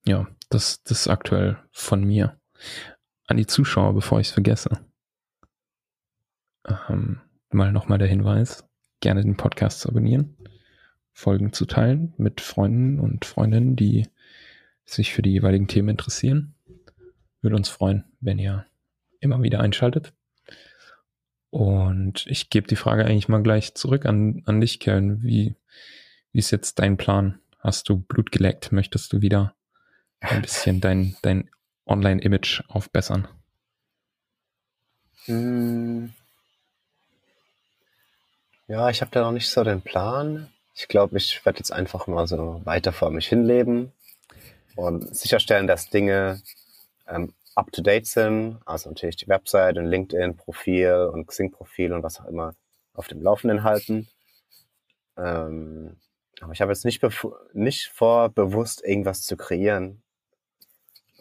ja, 0.05 0.27
das, 0.51 0.83
das 0.83 1.03
ist 1.03 1.09
aktuell 1.09 1.59
von 1.71 2.05
mir. 2.05 2.39
An 3.27 3.37
die 3.37 3.47
Zuschauer, 3.47 3.95
bevor 3.95 4.21
ich 4.21 4.29
es 4.29 4.33
vergesse. 4.33 4.85
Ähm, 6.89 7.21
mal 7.51 7.73
nochmal 7.73 7.99
der 7.99 8.09
Hinweis, 8.09 8.69
gerne 9.01 9.23
den 9.23 9.37
Podcast 9.37 9.81
zu 9.81 9.89
abonnieren, 9.89 10.37
Folgen 11.13 11.53
zu 11.53 11.67
teilen 11.67 12.15
mit 12.17 12.41
Freunden 12.41 13.01
und 13.01 13.25
Freundinnen, 13.25 13.77
die 13.77 14.09
sich 14.85 15.13
für 15.13 15.23
die 15.23 15.33
jeweiligen 15.33 15.69
Themen 15.69 15.91
interessieren. 15.91 16.55
Würde 17.41 17.57
uns 17.57 17.69
freuen, 17.69 18.05
wenn 18.21 18.39
ihr 18.39 18.67
immer 19.23 19.43
wieder 19.43 19.61
einschaltet. 19.61 20.13
Und 21.51 22.27
ich 22.27 22.51
gebe 22.51 22.67
die 22.67 22.77
Frage 22.77 23.05
eigentlich 23.05 23.29
mal 23.29 23.43
gleich 23.43 23.75
zurück 23.75 24.07
an, 24.07 24.43
an 24.47 24.61
dich, 24.61 24.81
Kellen. 24.81 25.23
Wie, 25.23 25.55
wie 26.33 26.39
ist 26.39 26.51
jetzt 26.51 26.79
dein 26.79 26.97
Plan? 26.97 27.41
Hast 27.59 27.89
du 27.89 27.99
Blut 27.99 28.33
geleckt? 28.33 28.73
Möchtest 28.73 29.13
du 29.13 29.21
wieder 29.21 29.55
ein 30.21 30.43
bisschen 30.43 30.81
dein, 30.81 31.17
dein 31.23 31.51
Online-Image 31.87 32.63
aufbessern? 32.69 33.29
Hm. 35.27 36.13
Ja, 38.67 38.89
ich 38.89 39.01
habe 39.03 39.11
da 39.11 39.21
noch 39.21 39.33
nicht 39.33 39.51
so 39.51 39.63
den 39.63 39.83
Plan. 39.83 40.49
Ich 40.75 40.89
glaube, 40.89 41.19
ich 41.19 41.45
werde 41.45 41.59
jetzt 41.59 41.73
einfach 41.73 42.07
mal 42.07 42.27
so 42.27 42.63
weiter 42.65 42.93
vor 42.93 43.11
mich 43.11 43.29
hinleben 43.29 43.93
und 44.75 45.15
sicherstellen, 45.15 45.67
dass 45.67 45.91
Dinge 45.91 46.41
ähm, 47.07 47.35
up-to-date 47.55 48.07
sind. 48.07 48.61
Also 48.65 48.91
natürlich 48.91 49.17
die 49.17 49.29
Website 49.29 49.79
und 49.79 49.87
LinkedIn-Profil 49.87 51.11
und 51.13 51.27
Xing-Profil 51.27 51.93
und 51.93 52.03
was 52.03 52.21
auch 52.21 52.27
immer 52.27 52.55
auf 52.95 53.09
dem 53.09 53.23
Laufenden 53.23 53.63
halten. 53.63 54.09
Ähm, 55.17 55.97
aber 56.41 56.53
ich 56.53 56.61
habe 56.61 56.73
jetzt 56.73 56.85
nicht, 56.85 57.03
nicht 57.53 57.89
vor, 57.89 58.29
bewusst 58.31 58.83
irgendwas 58.85 59.23
zu 59.23 59.37
kreieren. 59.37 60.03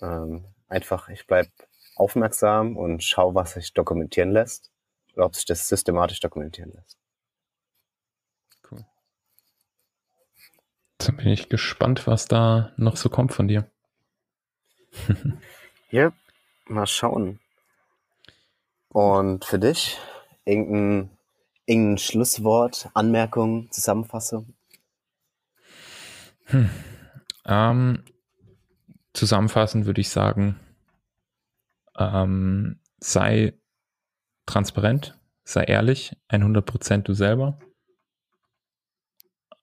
Ähm, 0.02 0.46
einfach, 0.67 1.10
ich 1.10 1.28
bleibe 1.28 1.52
aufmerksam 1.96 2.78
und 2.78 3.04
schaue, 3.04 3.36
was 3.36 3.54
sich 3.54 3.74
dokumentieren 3.74 4.32
lässt 4.32 4.72
oder 5.13 5.26
ob 5.26 5.36
sich 5.36 5.46
das 5.46 5.67
systematisch 5.67 6.20
dokumentieren 6.20 6.72
lässt. 6.74 6.98
Cool. 8.70 8.86
Jetzt 11.00 11.17
bin 11.17 11.28
ich 11.28 11.50
gespannt, 11.50 12.08
was 12.08 12.26
da 12.26 12.74
noch 12.78 12.96
so 12.96 13.10
kommt 13.10 13.34
von 13.34 13.48
dir. 13.48 13.70
ja, 15.91 16.12
mal 16.72 16.88
schauen. 16.88 17.40
Und 18.90 19.46
für 19.46 19.60
dich 19.60 19.98
irgendein, 20.46 21.10
irgendein 21.66 21.98
Schlusswort, 21.98 22.90
Anmerkung, 22.94 23.72
Zusammenfassung? 23.72 24.54
Hm. 26.46 26.70
Ähm, 27.46 28.04
zusammenfassend 29.14 29.86
würde 29.86 30.02
ich 30.02 30.10
sagen, 30.10 30.60
ähm, 31.98 32.80
sei 33.00 33.54
transparent, 34.46 35.18
sei 35.44 35.64
ehrlich, 35.64 36.16
100% 36.30 37.04
du 37.04 37.14
selber. 37.14 37.60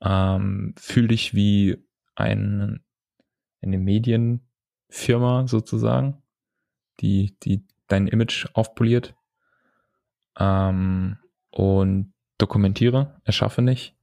Ähm, 0.01 0.75
fühl 0.79 1.09
dich 1.09 1.35
wie 1.35 1.85
ein, 2.15 2.85
eine 3.63 3.79
Medienfirma 3.79 5.47
sozusagen, 5.47 6.23
die, 7.01 7.37
die 7.43 7.65
dein 7.87 8.07
Image 8.07 8.47
aufpoliert. 8.55 9.15
Ähm, 10.39 11.19
und 11.51 12.13
dokumentiere, 12.39 13.21
erschaffe 13.25 13.63
nicht. 13.63 13.95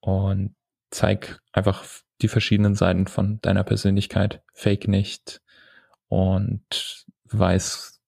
Und 0.00 0.54
zeig 0.90 1.40
einfach 1.52 1.84
die 2.22 2.28
verschiedenen 2.28 2.74
Seiten 2.74 3.06
von 3.06 3.40
deiner 3.40 3.64
Persönlichkeit. 3.64 4.42
Fake 4.52 4.86
nicht 4.86 5.40
und 6.08 7.06
weiß 7.24 8.00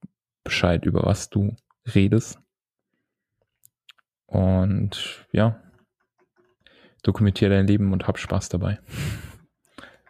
Bescheid 0.44 0.85
über 0.85 1.05
was 1.05 1.29
du 1.31 1.57
redest. 1.94 2.38
Und 4.27 5.27
ja, 5.33 5.61
dokumentiere 7.03 7.51
dein 7.51 7.66
Leben 7.66 7.92
und 7.92 8.07
hab 8.07 8.18
Spaß 8.18 8.49
dabei. 8.49 8.79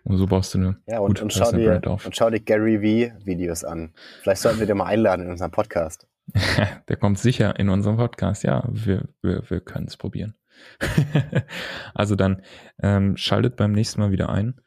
Und 0.07 0.19
so 0.19 0.27
baust 0.27 0.55
du 0.55 0.59
eine 0.59 0.77
ja, 0.87 1.01
und, 1.01 1.09
gute 1.09 1.25
und 1.25 1.33
schau 1.33 1.51
dir, 1.51 1.69
Brand 1.69 1.87
auf. 1.89 2.07
Und 2.07 2.15
schau 2.15 2.31
dir 2.31 2.39
Gary 2.39 2.77
V 2.77 3.27
Videos 3.27 3.65
an. 3.65 3.93
Vielleicht 4.23 4.41
sollten 4.41 4.61
wir 4.61 4.67
den 4.67 4.77
mal 4.77 4.85
einladen 4.85 5.25
in 5.25 5.33
unserem 5.33 5.51
Podcast. 5.51 6.07
Der 6.89 6.97
kommt 6.97 7.19
sicher 7.19 7.59
in 7.59 7.69
unserem 7.69 7.97
Podcast. 7.97 8.45
Ja, 8.45 8.69
wir, 8.71 9.09
wir, 9.21 9.43
wir 9.51 9.61
können 9.61 9.89
es 9.89 9.97
probieren. 9.97 10.37
also 11.95 12.15
dann 12.15 12.43
ähm, 12.81 13.17
schaltet 13.17 13.57
beim 13.57 13.73
nächsten 13.73 14.01
Mal 14.01 14.13
wieder 14.13 14.31
ein, 14.31 14.61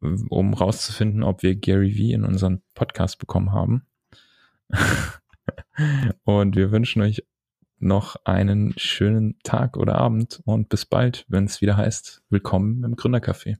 um 0.00 0.54
rauszufinden, 0.54 1.22
ob 1.22 1.42
wir 1.42 1.54
Gary 1.54 1.92
V 1.92 2.14
in 2.14 2.24
unseren 2.24 2.62
Podcast 2.72 3.18
bekommen 3.18 3.52
haben. 3.52 3.86
und 6.24 6.56
wir 6.56 6.72
wünschen 6.72 7.02
euch 7.02 7.26
noch 7.78 8.16
einen 8.24 8.72
schönen 8.78 9.38
Tag 9.42 9.76
oder 9.76 9.96
Abend 9.96 10.40
und 10.46 10.70
bis 10.70 10.86
bald, 10.86 11.26
wenn 11.28 11.44
es 11.44 11.60
wieder 11.60 11.76
heißt, 11.76 12.22
willkommen 12.30 12.84
im 12.84 12.96
Gründercafé. 12.96 13.58